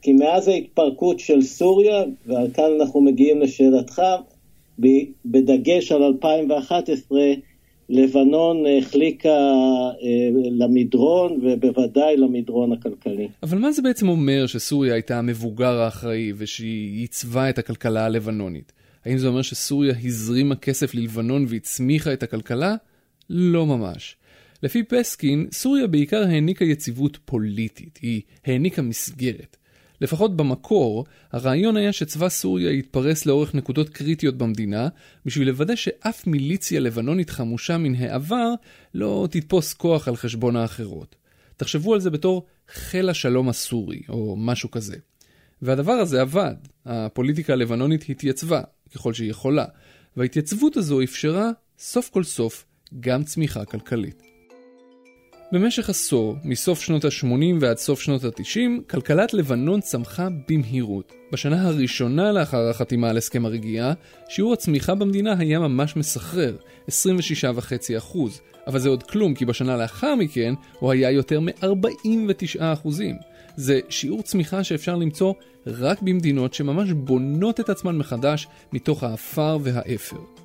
כי 0.03 0.13
מאז 0.13 0.49
ההתפרקות 0.49 1.21
של 1.21 1.43
סוריה, 1.43 2.05
וכאן 2.27 2.71
אנחנו 2.81 3.01
מגיעים 3.01 3.41
לשאלתך, 3.41 4.03
בדגש 5.25 5.93
על 5.93 6.03
2011, 6.03 7.21
לבנון 7.91 8.65
החליקה 8.79 9.29
אה, 9.29 10.31
למדרון, 10.51 11.41
ובוודאי 11.43 12.17
למדרון 12.17 12.73
הכלכלי. 12.73 13.29
אבל 13.43 13.59
מה 13.59 13.73
זה 13.73 13.83
בעצם 13.83 14.09
אומר 14.09 14.47
שסוריה 14.47 14.95
הייתה 14.95 15.19
המבוגר 15.19 15.81
האחראי 15.81 16.33
ושהיא 16.37 17.01
ייצבה 17.01 17.51
את 17.51 17.59
הכלכלה 17.59 18.05
הלבנונית? 18.05 18.73
האם 19.05 19.19
זה 19.19 19.29
אומר 19.29 19.43
שסוריה 19.43 19.95
הזרימה 20.05 20.57
כסף 20.57 20.95
ללבנון 20.95 21.47
והצמיחה 21.49 22.13
את 22.13 22.23
הכלכלה? 22.23 22.75
לא 23.31 23.67
ממש. 23.67 24.17
לפי 24.63 24.83
פסקין, 24.83 25.47
סוריה 25.53 25.87
בעיקר 25.87 26.23
העניקה 26.23 26.65
יציבות 26.65 27.19
פוליטית, 27.25 27.99
היא 28.03 28.21
העניקה 28.47 28.83
מסגרת. 28.83 29.57
לפחות 30.01 30.37
במקור, 30.37 31.05
הרעיון 31.33 31.77
היה 31.77 31.93
שצבא 31.93 32.29
סוריה 32.29 32.71
יתפרס 32.71 33.27
לאורך 33.27 33.55
נקודות 33.55 33.89
קריטיות 33.89 34.39
במדינה, 34.39 34.89
בשביל 35.27 35.49
לוודא 35.49 35.77
שאף 35.77 36.27
מיליציה 36.27 36.81
לבנונית 36.81 37.31
חמושה 37.31 37.79
מן 37.79 37.95
העבר 37.95 38.55
לא 38.95 39.29
תתפוס 39.31 39.73
כוח 39.73 40.09
על 40.09 40.17
חשבון 40.17 40.57
האחרות. 40.57 41.17
תחשבו 41.57 41.95
על 41.95 42.01
זה 42.01 42.11
בתור 42.11 42.47
חיל 42.69 43.09
השלום 43.09 43.49
הסורי, 43.49 44.01
או 44.09 44.37
משהו 44.39 44.71
כזה. 44.71 44.97
והדבר 45.63 45.93
הזה 45.93 46.21
עבד. 46.21 46.55
הפוליטיקה 46.87 47.53
הלבנונית 47.53 48.05
התייצבה, 48.09 48.61
ככל 48.95 49.13
שהיא 49.13 49.31
יכולה, 49.31 49.65
וההתייצבות 50.17 50.77
הזו 50.77 51.03
אפשרה, 51.03 51.51
סוף 51.79 52.09
כל 52.09 52.25
סוף, 52.25 52.65
גם 53.01 53.25
צמיחה 53.25 53.65
כלכלית. 53.65 54.30
במשך 55.53 55.89
עשור, 55.91 56.37
מסוף 56.45 56.81
שנות 56.81 57.05
ה-80 57.05 57.57
ועד 57.61 57.77
סוף 57.79 58.01
שנות 58.01 58.25
ה-90, 58.25 58.91
כלכלת 58.91 59.35
לבנון 59.35 59.81
צמחה 59.81 60.29
במהירות. 60.49 61.13
בשנה 61.33 61.69
הראשונה 61.69 62.33
לאחר 62.33 62.69
החתימה 62.69 63.11
על 63.11 63.17
הסכם 63.17 63.45
הרגיעה, 63.45 63.93
שיעור 64.29 64.53
הצמיחה 64.53 64.95
במדינה 64.95 65.35
היה 65.39 65.59
ממש 65.59 65.97
מסחרר, 65.97 66.57
26.5%, 66.89 68.19
אבל 68.67 68.79
זה 68.79 68.89
עוד 68.89 69.03
כלום, 69.03 69.35
כי 69.35 69.45
בשנה 69.45 69.77
לאחר 69.77 70.15
מכן 70.15 70.55
הוא 70.79 70.91
היה 70.91 71.11
יותר 71.11 71.41
מ-49%. 71.41 72.89
זה 73.57 73.81
שיעור 73.89 74.23
צמיחה 74.23 74.65
שאפשר 74.65 74.97
למצוא 74.97 75.33
רק 75.67 76.03
במדינות 76.03 76.55
שממש 76.55 76.91
בונות 76.93 77.61
את 77.61 77.69
עצמן 77.69 77.97
מחדש 77.97 78.47
מתוך 78.73 79.03
האפר 79.03 79.59
והאפר. 79.63 80.40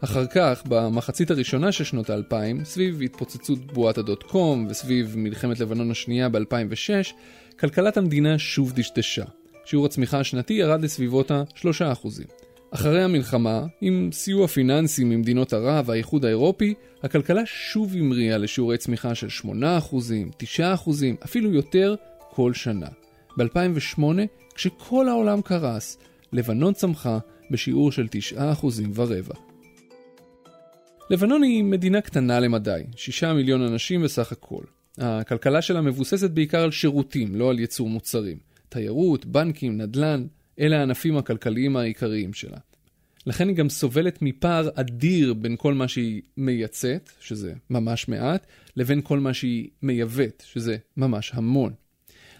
אחר 0.00 0.26
כך, 0.26 0.62
במחצית 0.68 1.30
הראשונה 1.30 1.72
של 1.72 1.84
שנות 1.84 2.10
האלפיים, 2.10 2.64
סביב 2.64 3.02
התפוצצות 3.02 3.72
בועת 3.72 3.98
הדוט 3.98 4.22
קום 4.22 4.66
וסביב 4.70 5.14
מלחמת 5.16 5.60
לבנון 5.60 5.90
השנייה 5.90 6.28
ב-2006, 6.28 7.12
כלכלת 7.58 7.96
המדינה 7.96 8.38
שוב 8.38 8.72
דשדשה. 8.72 9.24
שיעור 9.64 9.86
הצמיחה 9.86 10.20
השנתי 10.20 10.54
ירד 10.54 10.82
לסביבות 10.82 11.30
ה-3%. 11.30 12.08
אחרי 12.70 13.02
המלחמה, 13.02 13.66
עם 13.80 14.10
סיוע 14.12 14.46
פיננסי 14.46 15.04
ממדינות 15.04 15.52
ערב 15.52 15.88
והאיחוד 15.88 16.24
האירופי, 16.24 16.74
הכלכלה 17.02 17.42
שוב 17.46 17.94
המריאה 17.96 18.38
לשיעורי 18.38 18.78
צמיחה 18.78 19.14
של 19.14 19.28
8%, 19.44 19.46
9%, 20.58 20.64
אפילו 21.24 21.52
יותר 21.52 21.94
כל 22.30 22.54
שנה. 22.54 22.88
ב-2008, 23.36 24.02
כשכל 24.54 25.08
העולם 25.08 25.42
קרס, 25.42 25.98
לבנון 26.32 26.74
צמחה 26.74 27.18
בשיעור 27.50 27.92
של 27.92 28.06
9% 28.36 28.38
ורבע. 28.94 29.45
לבנון 31.10 31.42
היא 31.42 31.64
מדינה 31.64 32.00
קטנה 32.00 32.40
למדי, 32.40 32.82
6 32.96 33.24
מיליון 33.24 33.62
אנשים 33.62 34.02
בסך 34.02 34.32
הכל. 34.32 34.62
הכלכלה 34.98 35.62
שלה 35.62 35.80
מבוססת 35.80 36.30
בעיקר 36.30 36.62
על 36.62 36.70
שירותים, 36.70 37.34
לא 37.34 37.50
על 37.50 37.58
ייצור 37.58 37.88
מוצרים. 37.88 38.38
תיירות, 38.68 39.26
בנקים, 39.26 39.76
נדל"ן, 39.76 40.26
אלה 40.60 40.78
הענפים 40.78 41.16
הכלכליים 41.16 41.76
העיקריים 41.76 42.32
שלה. 42.32 42.58
לכן 43.26 43.48
היא 43.48 43.56
גם 43.56 43.68
סובלת 43.68 44.22
מפער 44.22 44.68
אדיר 44.74 45.34
בין 45.34 45.56
כל 45.58 45.74
מה 45.74 45.88
שהיא 45.88 46.22
מייצאת, 46.36 47.10
שזה 47.20 47.52
ממש 47.70 48.08
מעט, 48.08 48.46
לבין 48.76 49.00
כל 49.02 49.20
מה 49.20 49.34
שהיא 49.34 49.68
מייבאת, 49.82 50.42
שזה 50.46 50.76
ממש 50.96 51.30
המון. 51.34 51.72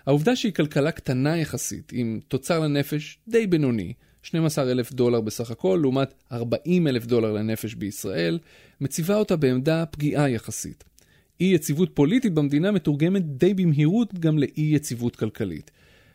העובדה 0.07 0.37
שהיא 0.37 0.53
כלכלה 0.53 0.93
קטנה 0.93 1.37
יחסית, 1.37 1.93
עם 1.95 2.21
תוצר 2.29 2.61
לנפש 2.61 3.19
די 3.29 3.47
בינוני, 3.47 3.93
12 4.27 4.71
אלף 4.71 4.93
דולר 4.93 5.21
בסך 5.21 5.51
הכל, 5.51 5.79
לעומת 5.83 6.15
40 6.33 6.87
אלף 6.87 7.07
דולר 7.07 7.33
לנפש 7.33 7.75
בישראל, 7.75 8.39
מציבה 8.81 9.17
אותה 9.17 9.37
בעמדה 9.37 9.87
פגיעה 9.87 10.31
יחסית. 10.31 10.85
אי 11.41 11.47
יציבות 11.47 11.91
פוליטית 11.95 12.35
במדינה 12.35 12.71
מתורגמת 12.71 13.23
די 13.39 13.55
במהירות 13.55 14.15
גם 14.15 14.39
לאי 14.39 14.71
יציבות 14.75 15.17
כלכלית. 15.17 15.71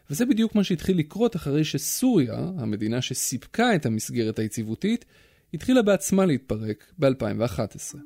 וזה 0.09 0.25
בדיוק 0.25 0.55
מה 0.55 0.63
שהתחיל 0.63 0.97
לקרות 0.97 1.35
אחרי 1.35 1.63
שסוריה, 1.63 2.51
המדינה 2.57 3.01
שסיפקה 3.01 3.75
את 3.75 3.85
המסגרת 3.85 4.39
היציבותית, 4.39 5.05
התחילה 5.53 5.81
בעצמה 5.81 6.25
להתפרק 6.25 6.83
ב-2011. 6.99 7.97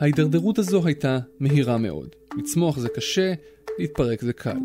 ההידרדרות 0.00 0.58
הזו 0.58 0.86
הייתה 0.86 1.18
מהירה 1.40 1.78
מאוד. 1.78 2.08
לצמוח 2.38 2.78
זה 2.78 2.88
קשה, 2.88 3.34
להתפרק 3.78 4.22
זה 4.22 4.32
קל. 4.32 4.58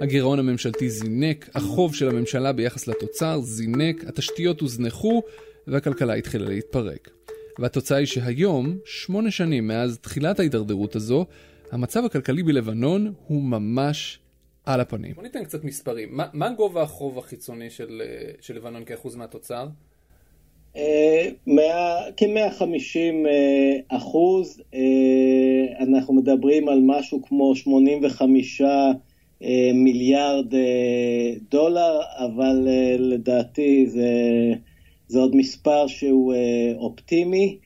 הגירעון 0.00 0.38
הממשלתי 0.38 0.90
זינק, 0.90 1.48
החוב 1.54 1.94
של 1.94 2.08
הממשלה 2.08 2.52
ביחס 2.52 2.88
לתוצר 2.88 3.40
זינק, 3.40 4.04
התשתיות 4.04 4.60
הוזנחו, 4.60 5.22
והכלכלה 5.66 6.14
התחילה 6.14 6.48
להתפרק. 6.48 7.10
והתוצאה 7.58 7.98
היא 7.98 8.06
שהיום, 8.06 8.78
שמונה 8.84 9.30
שנים 9.30 9.68
מאז 9.68 9.98
תחילת 9.98 10.38
ההידרדרות 10.38 10.96
הזו, 10.96 11.26
המצב 11.72 12.04
הכלכלי 12.04 12.42
בלבנון 12.42 13.12
הוא 13.26 13.42
ממש 13.42 14.18
על 14.66 14.80
הפנים. 14.80 15.12
בוא 15.14 15.22
ניתן 15.22 15.44
קצת 15.44 15.64
מספרים. 15.64 16.08
מה, 16.12 16.26
מה 16.32 16.50
גובה 16.50 16.82
החוב 16.82 17.18
החיצוני 17.18 17.70
של, 17.70 18.02
אה, 18.04 18.30
של 18.40 18.56
לבנון 18.56 18.84
כאחוז 18.84 19.16
מהתוצר? 19.16 19.66
אה, 20.76 21.28
כ-150 22.16 23.26
אה, 23.26 23.96
אחוז, 23.96 24.62
אנחנו 25.80 26.14
מדברים 26.14 26.68
על 26.68 26.80
משהו 26.82 27.22
כמו 27.22 27.56
85 27.56 28.62
מיליארד 29.74 30.54
דולר, 31.50 32.00
אבל 32.18 32.68
לדעתי 32.98 33.86
זה, 33.86 34.10
זה 35.08 35.18
עוד 35.18 35.36
מספר 35.36 35.86
שהוא 35.86 36.34
אופטימי. 36.76 37.58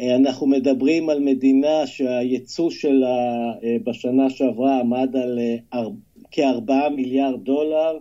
אנחנו 0.00 0.46
מדברים 0.46 1.10
על 1.10 1.20
מדינה 1.20 1.86
שהייצוא 1.86 2.70
שלה 2.70 3.52
בשנה 3.84 4.30
שעברה 4.30 4.80
עמד 4.80 5.16
על 5.16 5.38
כ-4 6.30 6.72
מיליארד 6.96 7.44
דולר, 7.44 7.98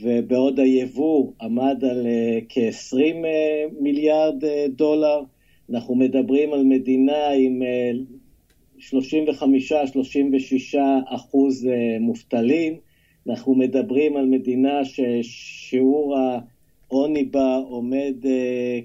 ובעוד 0.00 0.60
היבוא 0.60 1.32
עמד 1.40 1.84
על 1.90 2.06
uh, 2.06 2.44
כ-20 2.48 2.96
uh, 2.96 3.82
מיליארד 3.82 4.44
דולר. 4.68 5.20
אנחנו 5.70 5.94
מדברים 5.94 6.52
על 6.52 6.64
מדינה 6.64 7.28
עם 7.28 7.62
35-36 8.90 10.78
אחוז 11.06 11.64
uh, 11.64 11.68
מובטלים. 12.00 12.76
אנחנו 13.28 13.54
מדברים 13.54 14.16
על 14.16 14.26
מדינה 14.26 14.80
ששיעור 14.84 16.16
העוני 16.88 17.24
בה 17.24 17.56
עומד 17.56 18.14
uh, 18.22 18.26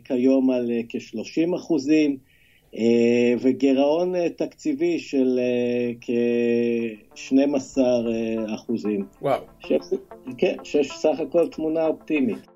כיום 0.04 0.52
על 0.52 0.72
uh, 0.72 0.86
כ-30 0.90 1.56
אחוזים. 1.56 2.18
אה, 2.76 3.34
וגירעון 3.42 4.16
אה, 4.16 4.30
תקציבי 4.30 5.00
של 5.00 5.40
אה, 5.40 5.92
כ-12 6.02 7.78
אחוזים. 8.56 9.06
וואו. 9.22 9.42
כן, 10.38 10.56
שיש 10.64 10.92
סך 10.92 11.20
הכל 11.20 11.48
תמונה 11.48 11.86
אופטימית. 11.86 12.48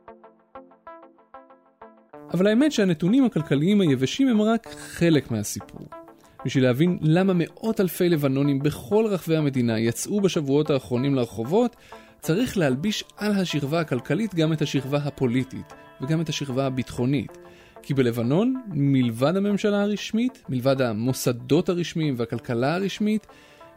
אבל 2.33 2.48
האמת 2.48 2.71
שהנתונים 2.71 3.24
הכלכליים 3.24 3.81
היבשים 3.81 4.27
הם 4.27 4.41
רק 4.41 4.67
חלק 4.67 5.31
מהסיפור. 5.31 6.00
בשביל 6.45 6.63
להבין 6.63 6.98
למה 7.01 7.33
מאות 7.36 7.81
אלפי 7.81 8.10
לבנונים 8.10 8.60
בכל 8.60 9.05
רחבי 9.10 9.36
המדינה 9.36 9.79
יצאו 9.79 10.21
בשבועות 10.21 10.69
האחרונים 10.69 11.15
לרחובות, 11.15 11.75
צריך 12.19 12.57
להלביש 12.57 13.03
על 13.17 13.31
השכבה 13.31 13.79
הכלכלית 13.79 14.36
גם 14.36 14.53
את 14.53 14.62
השכבה 14.62 14.98
הפוליטית, 14.98 15.74
וגם 16.01 16.21
את 16.21 16.29
השכבה 16.29 16.65
הביטחונית. 16.65 17.38
כי 17.83 17.93
בלבנון, 17.93 18.62
מלבד 18.67 19.36
הממשלה 19.36 19.81
הרשמית, 19.81 20.43
מלבד 20.50 20.81
המוסדות 20.81 21.69
הרשמיים 21.69 22.13
והכלכלה 22.17 22.75
הרשמית, 22.75 23.27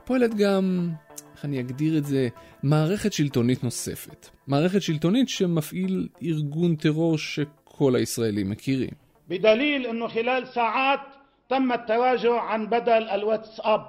פועלת 0.05 0.35
גם, 0.35 0.91
איך 1.35 1.45
אני 1.45 1.61
אגדיר 1.61 1.99
את 1.99 2.05
זה, 2.05 2.29
מערכת 2.63 3.13
שלטונית 3.13 3.65
נוספת. 3.65 4.29
מערכת 4.47 4.83
שלטונית 4.83 5.29
שמפעיל 5.29 6.09
ארגון 6.23 6.77
טרור 6.77 7.19
שכל 7.19 7.97
הישראלים 7.97 8.51
מכירים. 8.51 8.91
בדליל 9.29 9.87
אנו 9.87 10.09
חילל 10.09 10.43
שעות 10.55 11.14
تم 11.50 11.72
التراجع 11.72 12.42
عن 12.42 12.66
بدل 12.66 13.10
الواتساب 13.10 13.82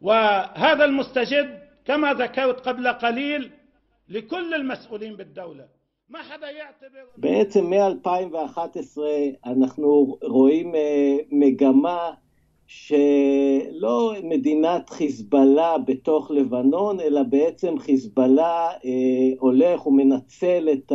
وهذا 0.00 0.84
المستجد 0.84 1.58
كما 1.84 2.14
ذكرت 2.14 2.60
قبل 2.60 2.88
قليل 2.88 3.50
لكل 4.08 4.54
المسؤولين 4.54 5.16
بالدولة 5.16 5.78
בעצם 7.16 7.70
מ-2011 7.70 8.98
אנחנו 9.46 10.18
רואים 10.22 10.74
אה, 10.74 11.16
מגמה 11.30 12.10
שלא 12.66 14.14
מדינת 14.22 14.90
חיזבאללה 14.90 15.78
בתוך 15.78 16.30
לבנון, 16.30 17.00
אלא 17.00 17.22
בעצם 17.22 17.78
חיזבאללה 17.78 18.68
אה, 18.84 18.90
הולך 19.38 19.86
ומנצל 19.86 20.68
את 20.72 20.92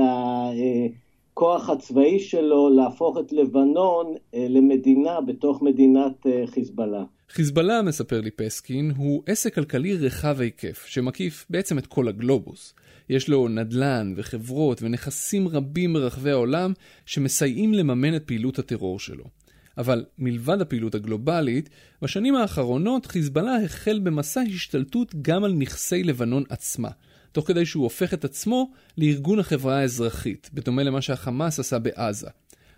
הכוח 1.38 1.70
הצבאי 1.70 2.20
שלו 2.20 2.70
להפוך 2.76 3.18
את 3.18 3.32
לבנון 3.32 4.14
אה, 4.34 4.46
למדינה 4.48 5.20
בתוך 5.20 5.62
מדינת 5.62 6.26
חיזבאללה. 6.46 7.04
חיזבאללה, 7.30 7.82
מספר 7.82 8.20
לי 8.20 8.30
פסקין, 8.30 8.92
הוא 8.96 9.22
עסק 9.26 9.54
כלכלי 9.54 9.96
רחב 9.96 10.40
היקף, 10.40 10.86
שמקיף 10.86 11.46
בעצם 11.50 11.78
את 11.78 11.86
כל 11.86 12.08
הגלובוס. 12.08 12.74
יש 13.08 13.28
לו 13.28 13.48
נדל"ן 13.48 14.14
וחברות 14.16 14.82
ונכסים 14.82 15.48
רבים 15.48 15.92
ברחבי 15.92 16.30
העולם 16.30 16.72
שמסייעים 17.06 17.74
לממן 17.74 18.16
את 18.16 18.24
פעילות 18.24 18.58
הטרור 18.58 18.98
שלו. 18.98 19.24
אבל 19.78 20.04
מלבד 20.18 20.60
הפעילות 20.60 20.94
הגלובלית, 20.94 21.70
בשנים 22.02 22.34
האחרונות 22.34 23.06
חיזבאללה 23.06 23.56
החל 23.64 23.98
במסע 23.98 24.40
השתלטות 24.40 25.14
גם 25.22 25.44
על 25.44 25.52
נכסי 25.52 26.02
לבנון 26.04 26.42
עצמה, 26.48 26.88
תוך 27.32 27.46
כדי 27.46 27.66
שהוא 27.66 27.84
הופך 27.84 28.14
את 28.14 28.24
עצמו 28.24 28.70
לארגון 28.98 29.38
החברה 29.38 29.78
האזרחית, 29.78 30.50
בדומה 30.54 30.82
למה 30.82 31.02
שהחמאס 31.02 31.58
עשה 31.58 31.78
בעזה. 31.78 32.28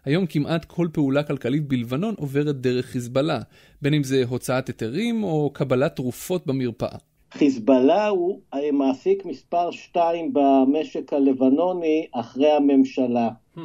היום 0.05 0.27
כמעט 0.27 0.65
כל 0.65 0.89
פעולה 0.93 1.23
כלכלית 1.23 1.69
בלבנון 1.69 2.15
עוברת 2.19 2.57
דרך 2.61 2.87
חיזבאללה, 2.87 3.41
בין 3.83 3.95
אם 3.95 4.03
זה 4.03 4.25
הוצאת 4.29 4.67
היתרים 4.67 5.23
או 5.23 5.51
קבלת 5.53 5.97
תרופות 5.97 6.47
במרפאה. 6.47 6.99
חיזבאללה 7.33 8.09
הוא 8.09 8.41
מעסיק 8.73 9.25
מספר 9.25 9.71
שתיים 9.71 10.33
במשק 10.33 11.13
הלבנוני 11.13 12.07
אחרי 12.13 12.51
הממשלה. 12.51 13.31
Hmm. 13.57 13.61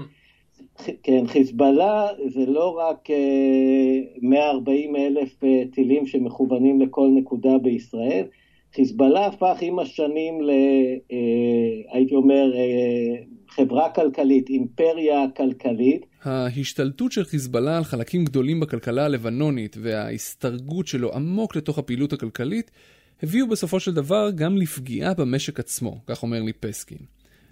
כן, 1.03 1.27
חיזבאללה 1.27 2.07
זה 2.27 2.45
לא 2.45 2.77
רק 2.77 3.07
140 4.21 4.95
אה, 4.95 5.07
אלף 5.07 5.43
אה, 5.43 5.63
טילים 5.71 6.07
שמכוונים 6.07 6.81
לכל 6.81 7.09
נקודה 7.15 7.57
בישראל, 7.57 8.25
חיזבאללה 8.75 9.25
הפך 9.25 9.57
עם 9.61 9.79
השנים 9.79 10.41
ל... 10.41 10.49
אה, 11.11 11.93
הייתי 11.93 12.15
אומר, 12.15 12.51
חברה 13.49 13.89
כלכלית, 13.89 14.49
אימפריה 14.49 15.25
כלכלית. 15.37 16.05
ההשתלטות 16.23 17.11
של 17.11 17.23
חיזבאללה 17.23 17.77
על 17.77 17.83
חלקים 17.83 18.25
גדולים 18.25 18.59
בכלכלה 18.59 19.05
הלבנונית 19.05 19.75
וההסתרגות 19.81 20.87
שלו 20.87 21.13
עמוק 21.13 21.55
לתוך 21.55 21.77
הפעילות 21.77 22.13
הכלכלית 22.13 22.71
הביאו 23.23 23.47
בסופו 23.47 23.79
של 23.79 23.93
דבר 23.93 24.29
גם 24.35 24.57
לפגיעה 24.57 25.13
במשק 25.13 25.59
עצמו, 25.59 25.97
כך 26.07 26.23
אומר 26.23 26.41
לי 26.41 26.53
פסקין. 26.53 26.97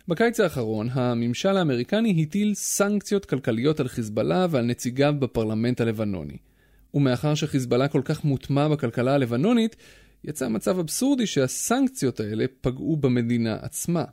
בקיץ 0.07 0.39
האחרון, 0.39 0.87
הממשל 0.91 1.57
האמריקני 1.57 2.23
הטיל 2.23 2.53
סנקציות 2.53 3.25
כלכליות 3.25 3.79
על 3.79 3.87
חיזבאללה 3.87 4.47
ועל 4.49 4.65
נציגיו 4.65 5.13
בפרלמנט 5.19 5.81
הלבנוני. 5.81 6.37
ומאחר 6.93 7.35
שחיזבאללה 7.35 7.87
כל 7.87 8.01
כך 8.05 8.23
מוטמע 8.23 8.67
בכלכלה 8.67 9.13
הלבנונית, 9.13 9.75
יצא 10.23 10.49
מצב 10.49 10.79
אבסורדי 10.79 11.25
שהסנקציות 11.25 12.19
האלה 12.19 12.45
פגעו 12.61 12.97
במדינה 12.97 13.57
עצמה. 13.61 14.03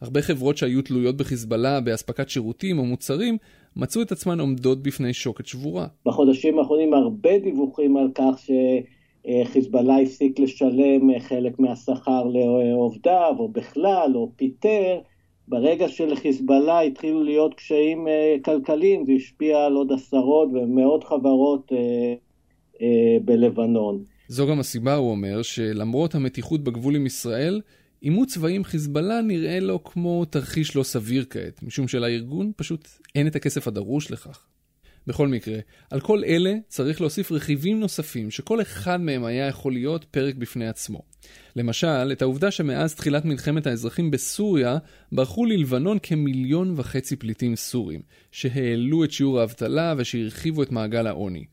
הרבה 0.00 0.22
חברות 0.22 0.56
שהיו 0.56 0.82
תלויות 0.82 1.16
בחיזבאללה 1.16 1.80
באספקת 1.80 2.28
שירותים 2.28 2.78
או 2.78 2.84
מוצרים, 2.84 3.36
מצאו 3.76 4.02
את 4.02 4.12
עצמן 4.12 4.40
עומדות 4.40 4.82
בפני 4.82 5.12
שוקת 5.12 5.46
שבורה. 5.46 5.86
בחודשים 6.06 6.58
האחרונים 6.58 6.94
הרבה 6.94 7.38
דיווחים 7.38 7.96
על 7.96 8.08
כך 8.14 8.40
שחיזבאללה 8.44 10.00
הפסיק 10.00 10.38
לשלם 10.38 11.18
חלק 11.18 11.58
מהשכר 11.58 12.24
לעובדיו, 12.24 13.34
או 13.38 13.48
בכלל, 13.48 14.12
או 14.14 14.30
פיטר. 14.36 14.98
ברגע 15.48 15.88
שלחיזבאללה 15.88 16.80
התחילו 16.80 17.24
להיות 17.24 17.54
קשיים 17.54 18.08
אה, 18.08 18.36
כלכליים, 18.44 19.06
זה 19.06 19.12
השפיע 19.12 19.64
על 19.64 19.74
עוד 19.74 19.92
עשרות 19.92 20.48
ומאות 20.52 21.04
חברות 21.04 21.72
אה, 21.72 22.14
אה, 22.82 23.16
בלבנון. 23.24 24.04
זו 24.34 24.46
גם 24.46 24.60
הסיבה, 24.60 24.94
הוא 24.94 25.10
אומר, 25.10 25.42
שלמרות 25.42 26.14
המתיחות 26.14 26.64
בגבול 26.64 26.96
עם 26.96 27.06
ישראל, 27.06 27.60
עימות 28.00 28.28
צבאי 28.28 28.54
עם 28.54 28.64
חיזבאללה 28.64 29.20
נראה 29.20 29.60
לו 29.60 29.84
כמו 29.84 30.24
תרחיש 30.24 30.76
לא 30.76 30.82
סביר 30.82 31.24
כעת, 31.30 31.62
משום 31.62 31.88
שלארגון 31.88 32.52
פשוט 32.56 32.88
אין 33.14 33.26
את 33.26 33.36
הכסף 33.36 33.68
הדרוש 33.68 34.10
לכך. 34.10 34.46
בכל 35.06 35.28
מקרה, 35.28 35.58
על 35.90 36.00
כל 36.00 36.24
אלה 36.24 36.54
צריך 36.68 37.00
להוסיף 37.00 37.32
רכיבים 37.32 37.80
נוספים 37.80 38.30
שכל 38.30 38.62
אחד 38.62 39.00
מהם 39.00 39.24
היה 39.24 39.46
יכול 39.46 39.72
להיות 39.72 40.04
פרק 40.04 40.34
בפני 40.34 40.68
עצמו. 40.68 41.02
למשל, 41.56 42.12
את 42.12 42.22
העובדה 42.22 42.50
שמאז 42.50 42.94
תחילת 42.94 43.24
מלחמת 43.24 43.66
האזרחים 43.66 44.10
בסוריה, 44.10 44.78
ברחו 45.12 45.44
ללבנון 45.44 45.98
כמיליון 46.02 46.74
וחצי 46.76 47.16
פליטים 47.16 47.56
סורים, 47.56 48.02
שהעלו 48.32 49.04
את 49.04 49.10
שיעור 49.10 49.40
האבטלה 49.40 49.94
ושהרחיבו 49.96 50.62
את 50.62 50.72
מעגל 50.72 51.06
העוני. 51.06 51.44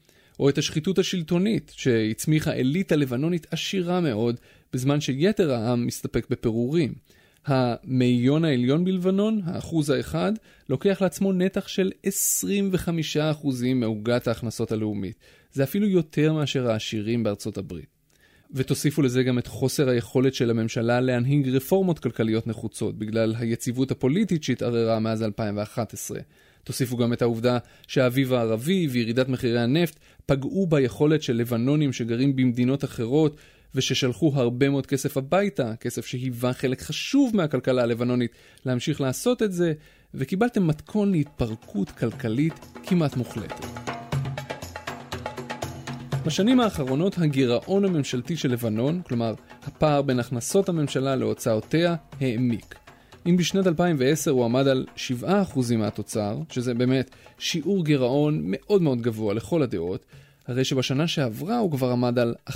או 0.41 0.49
את 0.49 0.57
השחיתות 0.57 0.99
השלטונית, 0.99 1.71
שהצמיחה 1.75 2.53
אליטה 2.53 2.95
לבנונית 2.95 3.47
עשירה 3.51 4.01
מאוד, 4.01 4.39
בזמן 4.73 5.01
שיתר 5.01 5.53
העם 5.53 5.85
מסתפק 5.85 6.27
בפירורים. 6.29 6.93
המאיון 7.45 8.45
העליון 8.45 8.85
בלבנון, 8.85 9.41
האחוז 9.45 9.89
האחד, 9.89 10.31
לוקח 10.69 11.01
לעצמו 11.01 11.33
נתח 11.33 11.67
של 11.67 11.91
25% 12.05 12.07
מעוגת 13.75 14.27
ההכנסות 14.27 14.71
הלאומית. 14.71 15.15
זה 15.53 15.63
אפילו 15.63 15.87
יותר 15.87 16.33
מאשר 16.33 16.71
העשירים 16.71 17.23
בארצות 17.23 17.57
הברית. 17.57 17.87
ותוסיפו 18.53 19.01
לזה 19.01 19.23
גם 19.23 19.39
את 19.39 19.47
חוסר 19.47 19.89
היכולת 19.89 20.33
של 20.33 20.49
הממשלה 20.49 21.01
להנהיג 21.01 21.49
רפורמות 21.49 21.99
כלכליות 21.99 22.47
נחוצות, 22.47 22.97
בגלל 22.99 23.35
היציבות 23.37 23.91
הפוליטית 23.91 24.43
שהתערערה 24.43 24.99
מאז 24.99 25.23
2011. 25.23 26.19
תוסיפו 26.63 26.97
גם 26.97 27.13
את 27.13 27.21
העובדה 27.21 27.57
שהאביב 27.87 28.33
הערבי 28.33 28.87
וירידת 28.87 29.29
מחירי 29.29 29.59
הנפט 29.59 29.95
פגעו 30.25 30.67
ביכולת 30.67 31.23
של 31.23 31.35
לבנונים 31.35 31.93
שגרים 31.93 32.35
במדינות 32.35 32.83
אחרות 32.83 33.35
וששלחו 33.75 34.31
הרבה 34.35 34.69
מאוד 34.69 34.85
כסף 34.85 35.17
הביתה, 35.17 35.75
כסף 35.75 36.05
שהיווה 36.05 36.53
חלק 36.53 36.81
חשוב 36.81 37.35
מהכלכלה 37.35 37.83
הלבנונית, 37.83 38.31
להמשיך 38.65 39.01
לעשות 39.01 39.43
את 39.43 39.51
זה, 39.51 39.73
וקיבלתם 40.13 40.67
מתכון 40.67 41.11
להתפרקות 41.11 41.91
כלכלית 41.91 42.53
כמעט 42.83 43.17
מוחלטת. 43.17 43.65
בשנים 46.25 46.59
האחרונות 46.59 47.17
הגירעון 47.17 47.85
הממשלתי 47.85 48.37
של 48.37 48.51
לבנון, 48.51 49.01
כלומר 49.01 49.33
הפער 49.63 50.01
בין 50.01 50.19
הכנסות 50.19 50.69
הממשלה 50.69 51.15
להוצאותיה, 51.15 51.95
העמיק. 52.21 52.80
אם 53.29 53.37
בשנת 53.37 53.67
2010 53.67 54.31
הוא 54.31 54.45
עמד 54.45 54.67
על 54.67 54.85
7% 55.23 55.25
מהתוצר, 55.77 56.39
שזה 56.49 56.73
באמת 56.73 57.09
שיעור 57.37 57.85
גירעון 57.85 58.41
מאוד 58.43 58.81
מאוד 58.81 59.01
גבוה 59.01 59.33
לכל 59.33 59.63
הדעות, 59.63 60.05
הרי 60.47 60.65
שבשנה 60.65 61.07
שעברה 61.07 61.57
הוא 61.57 61.71
כבר 61.71 61.91
עמד 61.91 62.19
על 62.19 62.35
11%, 62.49 62.53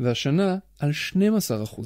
והשנה 0.00 0.56
על 0.78 0.90
12%. 1.12 1.82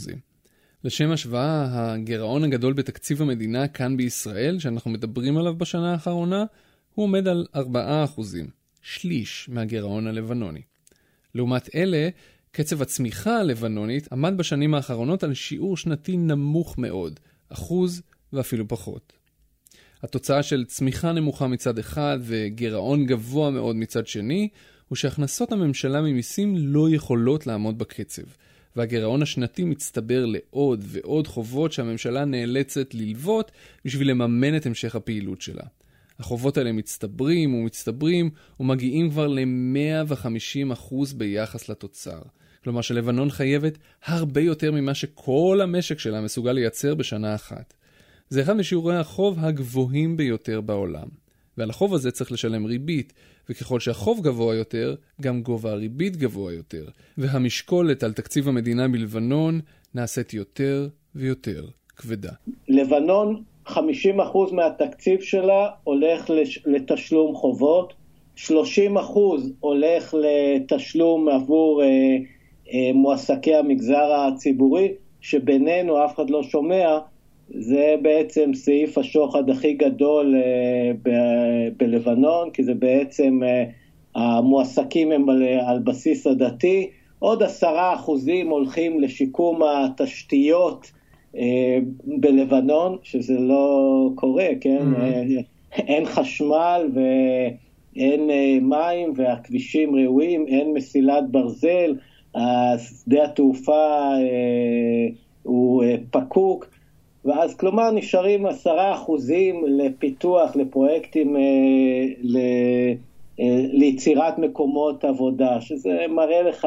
לשם 0.84 1.10
השוואה, 1.10 1.92
הגירעון 1.92 2.44
הגדול 2.44 2.72
בתקציב 2.72 3.22
המדינה 3.22 3.68
כאן 3.68 3.96
בישראל, 3.96 4.58
שאנחנו 4.58 4.90
מדברים 4.90 5.36
עליו 5.36 5.54
בשנה 5.54 5.92
האחרונה, 5.92 6.44
הוא 6.94 7.04
עומד 7.04 7.28
על 7.28 7.46
4%, 7.54 7.58
שליש 8.82 9.48
מהגירעון 9.52 10.06
הלבנוני. 10.06 10.62
לעומת 11.34 11.74
אלה, 11.74 12.08
קצב 12.50 12.82
הצמיחה 12.82 13.38
הלבנונית 13.38 14.12
עמד 14.12 14.36
בשנים 14.36 14.74
האחרונות 14.74 15.22
על 15.22 15.34
שיעור 15.34 15.76
שנתי 15.76 16.16
נמוך 16.16 16.78
מאוד, 16.78 17.20
אחוז 17.48 18.02
ואפילו 18.32 18.68
פחות. 18.68 19.12
התוצאה 20.02 20.42
של 20.42 20.64
צמיחה 20.64 21.12
נמוכה 21.12 21.46
מצד 21.46 21.78
אחד 21.78 22.18
וגירעון 22.22 23.06
גבוה 23.06 23.50
מאוד 23.50 23.76
מצד 23.76 24.06
שני, 24.06 24.48
הוא 24.88 24.96
שהכנסות 24.96 25.52
הממשלה 25.52 26.00
ממיסים 26.00 26.54
לא 26.56 26.90
יכולות 26.90 27.46
לעמוד 27.46 27.78
בקצב, 27.78 28.22
והגירעון 28.76 29.22
השנתי 29.22 29.64
מצטבר 29.64 30.26
לעוד 30.26 30.84
ועוד 30.88 31.26
חובות 31.26 31.72
שהממשלה 31.72 32.24
נאלצת 32.24 32.94
ללוות 32.94 33.52
בשביל 33.84 34.10
לממן 34.10 34.56
את 34.56 34.66
המשך 34.66 34.94
הפעילות 34.94 35.42
שלה. 35.42 35.64
החובות 36.18 36.56
האלה 36.56 36.72
מצטברים 36.72 37.54
ומצטברים 37.54 38.30
ומגיעים 38.60 39.10
כבר 39.10 39.26
ל-150% 39.26 40.94
ביחס 41.16 41.68
לתוצר. 41.68 42.22
כלומר 42.68 42.80
שלבנון 42.80 43.30
חייבת 43.30 43.78
הרבה 44.04 44.40
יותר 44.40 44.72
ממה 44.72 44.94
שכל 44.94 45.60
המשק 45.62 45.98
שלה 45.98 46.20
מסוגל 46.20 46.52
לייצר 46.52 46.94
בשנה 46.94 47.34
אחת. 47.34 47.74
זה 48.28 48.42
אחד 48.42 48.52
משיעורי 48.56 48.96
החוב 48.96 49.38
הגבוהים 49.40 50.16
ביותר 50.16 50.60
בעולם. 50.60 51.08
ועל 51.58 51.70
החוב 51.70 51.94
הזה 51.94 52.10
צריך 52.10 52.32
לשלם 52.32 52.64
ריבית, 52.64 53.12
וככל 53.48 53.80
שהחוב 53.80 54.20
גבוה 54.22 54.54
יותר, 54.54 54.94
גם 55.20 55.42
גובה 55.42 55.70
הריבית 55.70 56.16
גבוה 56.16 56.52
יותר, 56.52 56.84
והמשקולת 57.18 58.02
על 58.02 58.12
תקציב 58.12 58.48
המדינה 58.48 58.88
בלבנון 58.88 59.60
נעשית 59.94 60.34
יותר 60.34 60.88
ויותר 61.14 61.66
כבדה. 61.96 62.32
לבנון, 62.68 63.42
50% 63.66 63.72
מהתקציב 64.52 65.20
שלה 65.20 65.68
הולך 65.84 66.30
לתשלום 66.66 67.34
חובות, 67.34 67.92
30% 68.36 68.50
הולך 69.60 70.14
לתשלום 70.14 71.28
עבור 71.28 71.82
אה, 71.82 71.88
מועסקי 72.94 73.54
המגזר 73.54 74.12
הציבורי, 74.12 74.92
שבינינו 75.20 76.04
אף 76.04 76.14
אחד 76.14 76.30
לא 76.30 76.42
שומע, 76.42 76.98
זה 77.50 77.94
בעצם 78.02 78.54
סעיף 78.54 78.98
השוחד 78.98 79.50
הכי 79.50 79.72
גדול 79.72 80.34
אה, 80.36 80.92
ב- 81.02 81.68
בלבנון, 81.76 82.50
כי 82.50 82.62
זה 82.62 82.74
בעצם 82.74 83.40
אה, 83.42 83.64
המועסקים 84.14 85.12
הם 85.12 85.28
על, 85.28 85.42
על 85.42 85.78
בסיס 85.78 86.26
הדתי, 86.26 86.90
עוד 87.18 87.42
עשרה 87.42 87.94
אחוזים 87.94 88.48
הולכים 88.48 89.00
לשיקום 89.00 89.62
התשתיות 89.62 90.90
אה, 91.36 91.78
בלבנון, 92.04 92.96
שזה 93.02 93.38
לא 93.38 94.10
קורה, 94.14 94.48
כן? 94.60 94.86
Mm-hmm. 94.96 95.42
אין 95.78 96.04
חשמל 96.04 96.90
ואין 96.94 98.30
מים 98.62 99.12
והכבישים 99.16 99.94
ראויים, 99.96 100.46
אין 100.46 100.72
מסילת 100.74 101.30
ברזל, 101.30 101.94
שדה 102.78 103.24
התעופה 103.24 104.14
הוא 105.42 105.84
פקוק. 106.10 106.66
ואז 107.24 107.56
כלומר 107.56 107.90
נשארים 107.90 108.46
עשרה 108.46 108.94
אחוזים 108.94 109.64
לפיתוח, 109.66 110.56
לפרויקטים, 110.56 111.36
אה, 111.36 111.42
ל... 112.22 112.36
אה, 113.40 113.66
ליצירת 113.72 114.38
מקומות 114.38 115.04
עבודה, 115.04 115.60
שזה 115.60 115.90
מראה 116.08 116.42
לך 116.42 116.66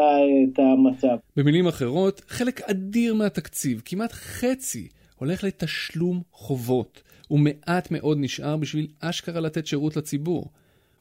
את 0.54 0.60
המצב. 0.60 1.16
במילים 1.36 1.68
אחרות, 1.68 2.22
חלק 2.28 2.62
אדיר 2.62 3.14
מהתקציב, 3.14 3.82
כמעט 3.86 4.12
חצי, 4.12 4.88
הולך 5.16 5.44
לתשלום 5.44 6.22
חובות, 6.32 7.02
ומעט 7.32 7.92
מאוד 7.92 8.18
נשאר 8.22 8.58
בשביל 8.58 8.88
אשכרה 9.00 9.40
לתת 9.40 9.68
שירות 9.68 9.98
לציבור. 9.98 10.46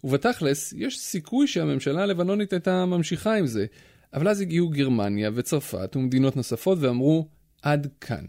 ובתכלס, 0.05 0.75
יש 0.77 0.99
סיכוי 0.99 1.47
שהממשלה 1.47 2.03
הלבנונית 2.03 2.53
הייתה 2.53 2.87
ממשיכה 2.87 3.35
עם 3.35 3.47
זה, 3.47 3.67
אבל 4.15 4.29
אז 4.29 4.41
הגיעו 4.41 4.69
גרמניה 4.69 5.31
וצרפת 5.35 5.97
ומדינות 5.97 6.37
נוספות 6.37 6.79
ואמרו, 6.81 7.27
עד 7.63 7.87
כאן. 8.01 8.25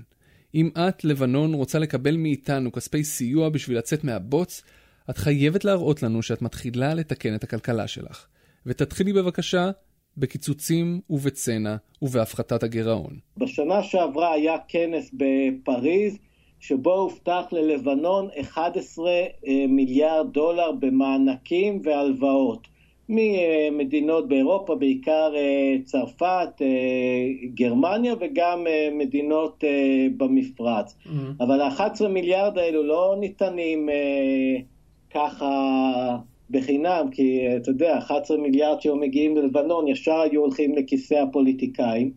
אם 0.55 0.69
את, 0.77 1.03
לבנון, 1.03 1.53
רוצה 1.53 1.79
לקבל 1.79 2.17
מאיתנו 2.17 2.71
כספי 2.71 3.03
סיוע 3.03 3.49
בשביל 3.49 3.77
לצאת 3.77 4.03
מהבוץ, 4.03 4.63
את 5.09 5.17
חייבת 5.17 5.65
להראות 5.65 6.03
לנו 6.03 6.21
שאת 6.21 6.41
מתחילה 6.41 6.93
לתקן 6.93 7.35
את 7.35 7.43
הכלכלה 7.43 7.87
שלך. 7.87 8.25
ותתחילי 8.65 9.13
בבקשה 9.13 9.71
בקיצוצים 10.17 11.01
ובצנע 11.09 11.75
ובהפחתת 12.01 12.63
הגירעון. 12.63 13.19
בשנה 13.37 13.83
שעברה 13.83 14.33
היה 14.33 14.55
כנס 14.67 15.11
בפריז, 15.13 16.17
שבו 16.59 16.93
הובטח 16.93 17.43
ללבנון 17.51 18.27
11 18.41 19.09
אה, 19.09 19.27
מיליארד 19.67 20.33
דולר 20.33 20.71
במענקים 20.71 21.81
והלוואות. 21.83 22.67
ממדינות 23.11 24.27
באירופה, 24.27 24.75
בעיקר 24.75 25.33
אה, 25.35 25.75
צרפת, 25.83 26.49
אה, 26.61 26.67
גרמניה 27.53 28.15
וגם 28.19 28.67
אה, 28.67 28.89
מדינות 28.91 29.63
במפרץ. 30.17 30.95
Mm-hmm. 31.05 31.09
אבל 31.43 31.61
ה-11 31.61 32.07
מיליארד 32.07 32.57
האלו 32.57 32.83
לא 32.83 33.15
ניתנים 33.19 33.89
ככה 35.13 35.49
בחינם, 36.49 37.05
כי 37.11 37.55
אתה 37.57 37.69
יודע, 37.69 37.97
11 37.97 38.37
מיליארד 38.37 38.81
שהיו 38.81 38.95
מגיעים 38.95 39.37
ללבנון 39.37 39.87
ישר 39.87 40.19
היו 40.19 40.41
הולכים 40.41 40.75
לכיסא 40.75 41.13
הפוליטיקאים. 41.13 42.11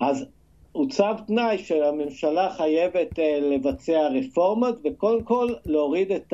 אז 0.00 0.26
הוצב 0.72 1.14
תנאי 1.26 1.58
שהממשלה 1.58 2.50
חייבת 2.50 3.18
לבצע 3.42 4.08
רפורמות 4.08 4.78
וקודם 4.84 5.24
כל 5.24 5.48
להוריד 5.66 6.12
את 6.12 6.32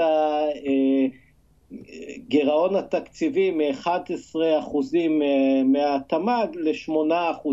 הגירעון 2.17 2.77
התקציבי 2.77 3.51
מ-11% 3.51 3.89
מהתמ"ג 5.65 6.47
ל-8%. 6.55 7.49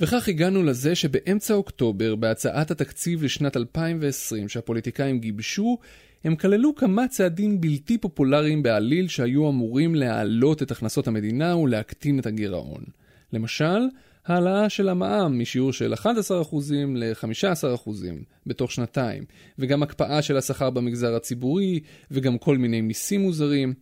וכך 0.00 0.28
הגענו 0.28 0.62
לזה 0.62 0.94
שבאמצע 0.94 1.54
אוקטובר, 1.54 2.14
בהצעת 2.14 2.70
התקציב 2.70 3.22
לשנת 3.22 3.56
2020 3.56 4.48
שהפוליטיקאים 4.48 5.18
גיבשו, 5.18 5.78
הם 6.24 6.36
כללו 6.36 6.74
כמה 6.74 7.08
צעדים 7.08 7.60
בלתי 7.60 7.98
פופולריים 7.98 8.62
בעליל 8.62 9.08
שהיו 9.08 9.48
אמורים 9.48 9.94
להעלות 9.94 10.62
את 10.62 10.70
הכנסות 10.70 11.08
המדינה 11.08 11.56
ולהקטין 11.56 12.18
את 12.18 12.26
הגירעון. 12.26 12.82
למשל, 13.32 13.78
העלאה 14.28 14.68
של 14.68 14.88
המע"מ 14.88 15.38
משיעור 15.38 15.72
של 15.72 15.94
11% 15.94 16.06
ל-15% 16.94 17.90
בתוך 18.46 18.72
שנתיים, 18.72 19.24
וגם 19.58 19.82
הקפאה 19.82 20.22
של 20.22 20.36
השכר 20.36 20.70
במגזר 20.70 21.14
הציבורי, 21.14 21.80
וגם 22.10 22.38
כל 22.38 22.58
מיני 22.58 22.80
מיסים 22.80 23.20
מוזרים, 23.20 23.74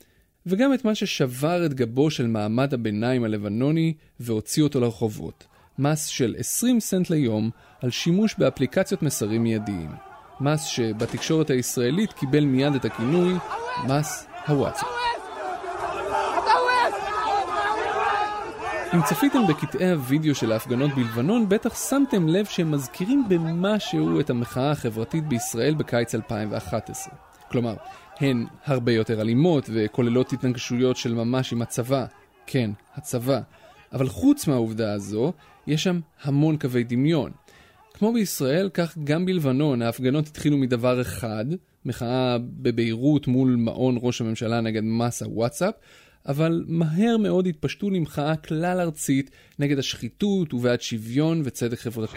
וגם 0.46 0.74
את 0.74 0.84
מה 0.84 0.94
ששבר 0.94 1.66
את 1.66 1.74
גבו 1.74 2.10
של 2.10 2.26
מעמד 2.26 2.74
הביניים 2.74 3.24
הלבנוני 3.24 3.94
והוציא 4.20 4.62
אותו 4.62 4.80
לרחובות, 4.80 5.46
מס 5.78 6.06
של 6.06 6.34
20 6.38 6.80
סנט 6.80 7.10
ליום 7.10 7.50
על 7.80 7.90
שימוש 7.90 8.34
באפליקציות 8.38 9.02
מסרים 9.02 9.42
מיידיים. 9.42 9.90
מס 10.40 10.64
שבתקשורת 10.64 11.50
הישראלית 11.50 12.12
קיבל 12.12 12.44
מיד 12.44 12.74
את 12.74 12.84
הכינוי 12.84 13.34
מס 13.88 14.26
הוואטסאפ. 14.46 14.86
אם 18.94 19.02
צפיתם 19.02 19.46
בקטעי 19.48 19.90
הוידאו 19.90 20.34
של 20.34 20.52
ההפגנות 20.52 20.90
בלבנון, 20.94 21.48
בטח 21.48 21.88
שמתם 21.88 22.28
לב 22.28 22.44
שהם 22.44 22.70
מזכירים 22.70 23.24
במשהו 23.28 24.20
את 24.20 24.30
המחאה 24.30 24.70
החברתית 24.70 25.28
בישראל 25.28 25.74
בקיץ 25.74 26.14
2011. 26.14 27.14
כלומר, 27.50 27.74
הן 28.20 28.46
הרבה 28.64 28.92
יותר 28.92 29.20
אלימות 29.20 29.70
וכוללות 29.72 30.32
התנגשויות 30.32 30.96
של 30.96 31.14
ממש 31.14 31.52
עם 31.52 31.62
הצבא. 31.62 32.06
כן, 32.46 32.70
הצבא. 32.94 33.40
אבל 33.92 34.08
חוץ 34.08 34.46
מהעובדה 34.46 34.92
הזו, 34.92 35.32
יש 35.66 35.84
שם 35.84 36.00
המון 36.22 36.56
קווי 36.56 36.84
דמיון. 36.84 37.32
כמו 37.94 38.12
בישראל, 38.12 38.70
כך 38.74 38.98
גם 39.04 39.26
בלבנון 39.26 39.82
ההפגנות 39.82 40.26
התחילו 40.26 40.56
מדבר 40.56 41.00
אחד, 41.00 41.44
מחאה 41.84 42.36
בביירות 42.40 43.26
מול 43.26 43.56
מעון 43.56 43.98
ראש 44.02 44.20
הממשלה 44.20 44.60
נגד 44.60 44.82
מס 44.84 45.22
הוואטסאפ, 45.22 45.74
אבל 46.28 46.64
מהר 46.68 47.16
מאוד 47.16 47.46
התפשטו 47.46 47.90
למחאה 47.90 48.36
כלל 48.36 48.80
ארצית 48.80 49.30
נגד 49.58 49.78
השחיתות 49.78 50.54
ובעד 50.54 50.80
שוויון 50.80 51.42
וצדק 51.44 51.78
חברתי. 51.78 52.16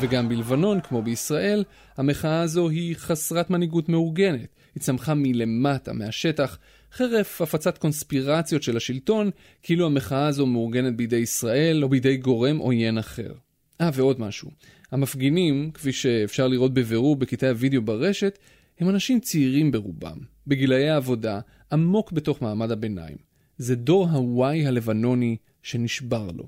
וגם 0.00 0.28
בלבנון, 0.28 0.80
כמו 0.80 1.02
בישראל, 1.02 1.64
המחאה 1.96 2.40
הזו 2.40 2.68
היא 2.68 2.96
חסרת 2.96 3.50
מנהיגות 3.50 3.88
מאורגנת. 3.88 4.48
היא 4.74 4.82
צמחה 4.82 5.14
מלמטה, 5.14 5.92
מהשטח, 5.92 6.58
חרף 6.92 7.40
הפצת 7.42 7.78
קונספירציות 7.78 8.62
של 8.62 8.76
השלטון, 8.76 9.30
כאילו 9.62 9.86
המחאה 9.86 10.26
הזו 10.26 10.46
מאורגנת 10.46 10.96
בידי 10.96 11.16
ישראל 11.16 11.84
או 11.84 11.88
בידי 11.88 12.16
גורם 12.16 12.56
עוין 12.56 12.98
אחר. 12.98 13.32
אה, 13.80 13.90
ועוד 13.94 14.20
משהו. 14.20 14.50
המפגינים, 14.90 15.70
כפי 15.74 15.92
שאפשר 15.92 16.48
לראות 16.48 16.74
בבירור 16.74 17.16
בקטעי 17.16 17.48
הוידאו 17.48 17.82
ברשת, 17.82 18.38
הם 18.80 18.88
אנשים 18.88 19.20
צעירים 19.20 19.70
ברובם, 19.70 20.18
בגילאי 20.46 20.88
העבודה, 20.88 21.40
עמוק 21.72 22.12
בתוך 22.12 22.42
מעמד 22.42 22.70
הביניים. 22.70 23.16
זה 23.58 23.76
דור 23.76 24.08
הוואי 24.08 24.66
הלבנוני 24.66 25.36
שנשבר 25.62 26.28
לו. 26.34 26.44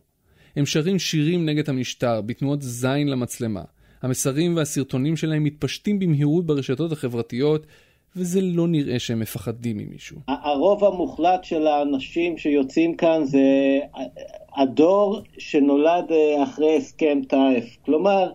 הם 0.57 0.67
שרים 0.67 0.99
שירים 0.99 1.47
נגד 1.47 1.71
המשטר, 1.71 2.21
בתנועות 2.21 2.63
זין 2.63 3.09
למצלמה. 3.09 3.63
המסרים 4.03 4.57
והסרטונים 4.57 5.17
שלהם 5.17 5.45
מתפשטים 5.45 5.99
במהירות 5.99 6.47
ברשתות 6.47 6.93
החברתיות, 6.93 7.67
וזה 8.17 8.41
לא 8.41 8.69
נראה 8.69 8.99
שהם 8.99 9.21
מפחדים 9.21 9.79
ממישהו. 9.79 10.21
הרוב 10.29 10.85
המוחלט 10.85 11.45
של 11.45 11.67
האנשים 11.67 12.39
שיוצאים 12.39 12.97
כאן 12.97 13.25
זה 13.25 13.41
הדור 14.57 15.21
שנולד 15.39 16.13
אה, 16.13 16.43
אחרי 16.43 16.77
הסכם 16.77 17.21
טייף. 17.29 17.77
כלומר, 17.85 18.33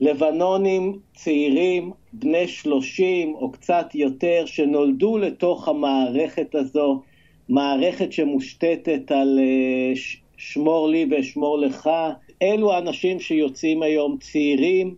לבנונים 0.00 0.98
צעירים, 1.14 1.90
בני 2.12 2.48
30 2.48 3.34
או 3.34 3.52
קצת 3.52 3.86
יותר, 3.94 4.42
שנולדו 4.46 5.18
לתוך 5.18 5.68
המערכת 5.68 6.54
הזו, 6.54 7.02
מערכת 7.48 8.12
שמושתתת 8.12 9.10
על 9.10 9.38
אה, 9.38 9.92
שמור 10.36 10.88
לי 10.88 11.06
ואשמור 11.10 11.58
לך. 11.58 11.90
אלו 12.42 12.72
האנשים 12.72 13.20
שיוצאים 13.20 13.82
היום 13.82 14.16
צעירים, 14.20 14.94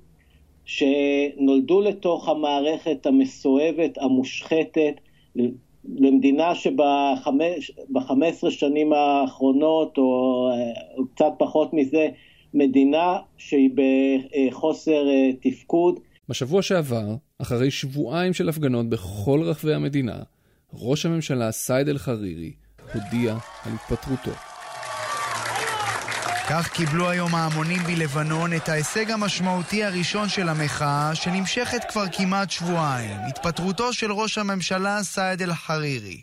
שנולדו 0.65 1.81
לתוך 1.81 2.29
המערכת 2.29 3.07
המסואבת, 3.07 3.99
המושחתת, 3.99 4.95
למדינה 5.97 6.55
שב-15 6.55 8.51
שנים 8.51 8.93
האחרונות, 8.93 9.99
או, 9.99 10.03
או 10.99 11.07
קצת 11.15 11.33
פחות 11.39 11.75
מזה, 11.75 12.09
מדינה 12.55 13.17
שהיא 13.37 13.71
בחוסר 14.51 15.09
אה, 15.09 15.31
תפקוד. 15.41 16.01
בשבוע 16.29 16.63
שעבר, 16.63 17.15
אחרי 17.39 17.71
שבועיים 17.71 18.33
של 18.33 18.49
הפגנות 18.49 18.89
בכל 18.89 19.41
רחבי 19.43 19.75
המדינה, 19.75 20.17
ראש 20.75 21.07
הממשלה 21.07 21.53
סעד 21.53 21.89
אל-חרירי 21.89 22.53
הודיע 22.95 23.33
על 23.65 23.73
התפטרותו. 23.73 24.48
כך 26.51 26.69
קיבלו 26.69 27.11
היום 27.11 27.35
ההמונים 27.35 27.83
בלבנון 27.83 28.53
את 28.57 28.69
ההישג 28.69 29.11
המשמעותי 29.11 29.85
הראשון 29.85 30.29
של 30.29 30.49
המחאה, 30.49 31.15
שנמשכת 31.15 31.85
כבר 31.89 32.05
כמעט 32.13 32.51
שבועיים. 32.51 33.17
התפטרותו 33.29 33.93
של 33.93 34.13
ראש 34.13 34.39
הממשלה 34.39 35.03
סעד 35.03 35.43
אל-חרירי. 35.43 36.21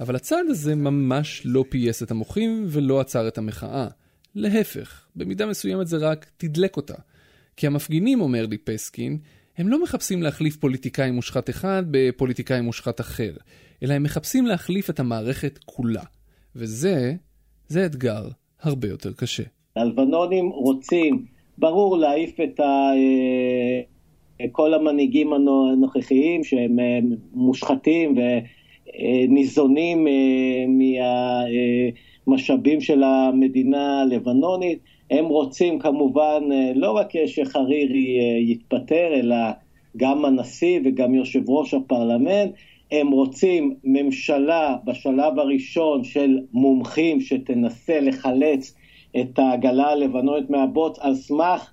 אבל 0.00 0.16
הצעד 0.16 0.46
הזה 0.48 0.74
ממש 0.74 1.42
לא 1.44 1.64
פייס 1.68 2.02
את 2.02 2.10
המוחים 2.10 2.66
ולא 2.68 3.00
עצר 3.00 3.28
את 3.28 3.38
המחאה. 3.38 3.88
להפך, 4.34 5.00
במידה 5.16 5.46
מסוימת 5.46 5.86
זה 5.86 5.96
רק 5.96 6.26
תדלק 6.36 6.76
אותה. 6.76 6.96
כי 7.56 7.66
המפגינים, 7.66 8.20
אומר 8.20 8.46
לי 8.46 8.58
פסקין, 8.58 9.18
הם 9.58 9.68
לא 9.68 9.82
מחפשים 9.82 10.22
להחליף 10.22 10.56
פוליטיקאי 10.56 11.10
מושחת 11.10 11.50
אחד 11.50 11.82
בפוליטיקאי 11.90 12.60
מושחת 12.60 13.00
אחר, 13.00 13.32
אלא 13.82 13.94
הם 13.94 14.02
מחפשים 14.02 14.46
להחליף 14.46 14.90
את 14.90 15.00
המערכת 15.00 15.58
כולה. 15.64 16.02
וזה, 16.56 17.14
זה 17.68 17.86
אתגר 17.86 18.28
הרבה 18.62 18.88
יותר 18.88 19.12
קשה. 19.12 19.42
הלבנונים 19.76 20.48
רוצים, 20.48 21.24
ברור, 21.58 21.98
להעיף 21.98 22.40
את 22.40 22.60
ה... 22.60 22.64
אה, 24.40 24.46
כל 24.52 24.74
המנהיגים 24.74 25.32
הנוכחיים 25.32 26.44
שהם 26.44 26.80
אה, 26.80 26.98
מושחתים 27.32 28.14
וניזונים 28.16 30.06
אה, 30.06 30.12
מהמשאבים 32.26 32.80
של 32.80 33.02
המדינה 33.02 34.02
הלבנונית. 34.02 34.78
הם 35.10 35.24
רוצים 35.24 35.78
כמובן 35.78 36.42
לא 36.74 36.90
רק 36.90 37.12
שחרירי 37.26 38.18
יתפטר, 38.40 39.14
אלא 39.14 39.36
גם 39.96 40.24
הנשיא 40.24 40.80
וגם 40.84 41.14
יושב 41.14 41.50
ראש 41.50 41.74
הפרלמנט. 41.74 42.52
הם 42.90 43.10
רוצים 43.10 43.74
ממשלה 43.84 44.76
בשלב 44.84 45.38
הראשון 45.38 46.04
של 46.04 46.38
מומחים 46.52 47.20
שתנסה 47.20 48.00
לחלץ 48.00 48.74
את 49.20 49.38
העגלה 49.38 49.88
הלבנונית 49.88 50.50
מהבוץ 50.50 50.98
על 50.98 51.14
סמך 51.14 51.70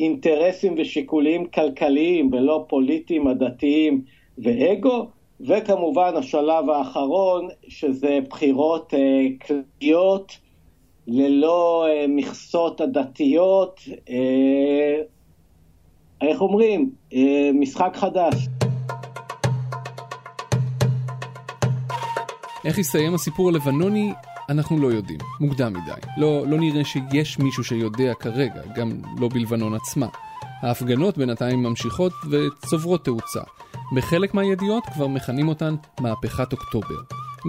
אינטרסים 0.00 0.74
ושיקולים 0.78 1.46
כלכליים 1.46 2.30
ולא 2.32 2.64
פוליטיים, 2.68 3.26
עדתיים 3.26 4.02
ואגו, 4.38 5.06
וכמובן 5.40 6.12
השלב 6.16 6.70
האחרון 6.70 7.48
שזה 7.68 8.18
בחירות 8.30 8.94
אה, 8.94 9.26
ללא 11.06 11.86
אה, 11.88 12.06
מכסות 12.08 12.80
עדתיות, 12.80 13.80
אה, 14.10 15.02
איך 16.20 16.40
אומרים? 16.40 16.90
אה, 17.14 17.50
משחק 17.54 17.92
חדש. 17.94 18.48
איך 22.64 22.78
יסתיים 22.78 23.14
הסיפור 23.14 23.48
הלבנוני, 23.48 24.12
אנחנו 24.48 24.78
לא 24.78 24.88
יודעים. 24.88 25.18
מוקדם 25.40 25.72
מדי. 25.72 26.00
לא, 26.16 26.46
לא 26.46 26.58
נראה 26.58 26.84
שיש 26.84 27.38
מישהו 27.38 27.64
שיודע 27.64 28.14
כרגע, 28.14 28.62
גם 28.74 28.92
לא 29.18 29.28
בלבנון 29.28 29.74
עצמה. 29.74 30.06
ההפגנות 30.62 31.18
בינתיים 31.18 31.62
ממשיכות 31.62 32.12
וצוברות 32.30 33.04
תאוצה. 33.04 33.40
בחלק 33.96 34.34
מהידיעות 34.34 34.84
כבר 34.86 35.06
מכנים 35.06 35.48
אותן 35.48 35.74
מהפכת 36.00 36.52
אוקטובר. 36.52 36.96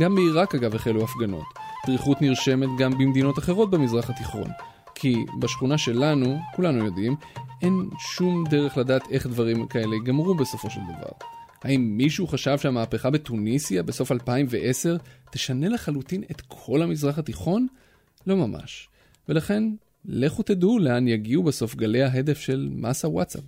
גם 0.02 0.16
בעיראק 0.16 0.56
אגב 0.56 0.76
החלו 0.76 1.04
הפגנות. 1.04 1.65
דריכות 1.86 2.22
נרשמת 2.22 2.70
גם 2.80 2.92
במדינות 2.92 3.40
אחרות 3.40 3.72
במזרח 3.72 4.10
התיכון. 4.10 4.48
כי 4.96 5.26
בשכונה 5.40 5.78
שלנו, 5.78 6.40
כולנו 6.56 6.86
יודעים, 6.86 7.16
אין 7.62 7.90
שום 8.00 8.44
דרך 8.50 8.78
לדעת 8.78 9.02
איך 9.12 9.28
דברים 9.28 9.68
כאלה 9.68 9.96
ייגמרו 9.96 10.36
בסופו 10.36 10.70
של 10.70 10.80
דבר. 10.80 11.12
האם 11.64 11.98
מישהו 11.98 12.28
חשב 12.28 12.58
שהמהפכה 12.58 13.10
בתוניסיה 13.10 13.84
בסוף 13.84 14.12
2010 14.12 14.98
תשנה 15.32 15.70
לחלוטין 15.70 16.24
את 16.32 16.42
כל 16.48 16.82
המזרח 16.82 17.20
התיכון? 17.20 17.68
לא 18.28 18.36
ממש. 18.36 18.90
ולכן, 19.30 19.64
לכו 20.06 20.44
תדעו 20.44 20.80
לאן 20.80 21.08
יגיעו 21.08 21.44
בסוף 21.44 21.76
גלי 21.76 22.04
ההדף 22.04 22.40
של 22.40 22.70
מס 22.72 23.06
הוואטסאפ. 23.06 23.44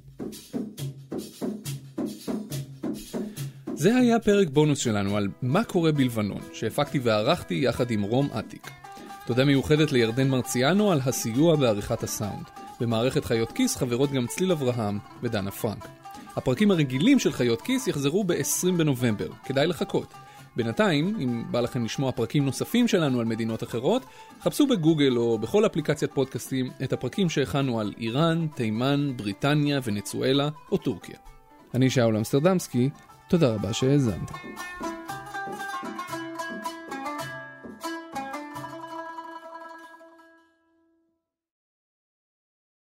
זה 3.79 3.95
היה 3.95 4.19
פרק 4.19 4.47
בונוס 4.49 4.79
שלנו 4.79 5.17
על 5.17 5.27
מה 5.41 5.63
קורה 5.63 5.91
בלבנון, 5.91 6.41
שהפקתי 6.53 6.99
וערכתי 6.99 7.53
יחד 7.53 7.91
עם 7.91 8.01
רום 8.01 8.29
אטיק. 8.39 8.71
תודה 9.25 9.45
מיוחדת 9.45 9.91
לירדן 9.91 10.29
מרציאנו 10.29 10.91
על 10.91 10.99
הסיוע 11.05 11.55
בעריכת 11.55 12.03
הסאונד. 12.03 12.43
במערכת 12.79 13.25
חיות 13.25 13.51
כיס 13.51 13.75
חברות 13.75 14.11
גם 14.11 14.27
צליל 14.27 14.51
אברהם 14.51 14.99
ודנה 15.23 15.51
פרנק. 15.51 15.87
הפרקים 16.35 16.71
הרגילים 16.71 17.19
של 17.19 17.31
חיות 17.31 17.61
כיס 17.61 17.87
יחזרו 17.87 18.23
ב-20 18.23 18.71
בנובמבר, 18.77 19.29
כדאי 19.45 19.67
לחכות. 19.67 20.13
בינתיים, 20.55 21.15
אם 21.19 21.43
בא 21.51 21.59
לכם 21.59 21.85
לשמוע 21.85 22.11
פרקים 22.11 22.45
נוספים 22.45 22.87
שלנו 22.87 23.19
על 23.19 23.25
מדינות 23.25 23.63
אחרות, 23.63 24.05
חפשו 24.41 24.67
בגוגל 24.67 25.17
או 25.17 25.37
בכל 25.37 25.65
אפליקציית 25.65 26.11
פודקאסטים 26.13 26.69
את 26.83 26.93
הפרקים 26.93 27.29
שהכנו 27.29 27.79
על 27.79 27.93
איראן, 27.97 28.47
תימן, 28.55 29.17
בריטניה, 29.17 29.79
ונצואלה 29.83 30.49
או 30.71 30.77
טורקיה. 30.77 31.15
אני 31.73 31.89
שאול 31.89 32.17
אמסטרדמסקי, 32.17 32.89
תודה 33.27 33.47
רבה 33.49 33.73
שהאזנתם. 33.73 34.33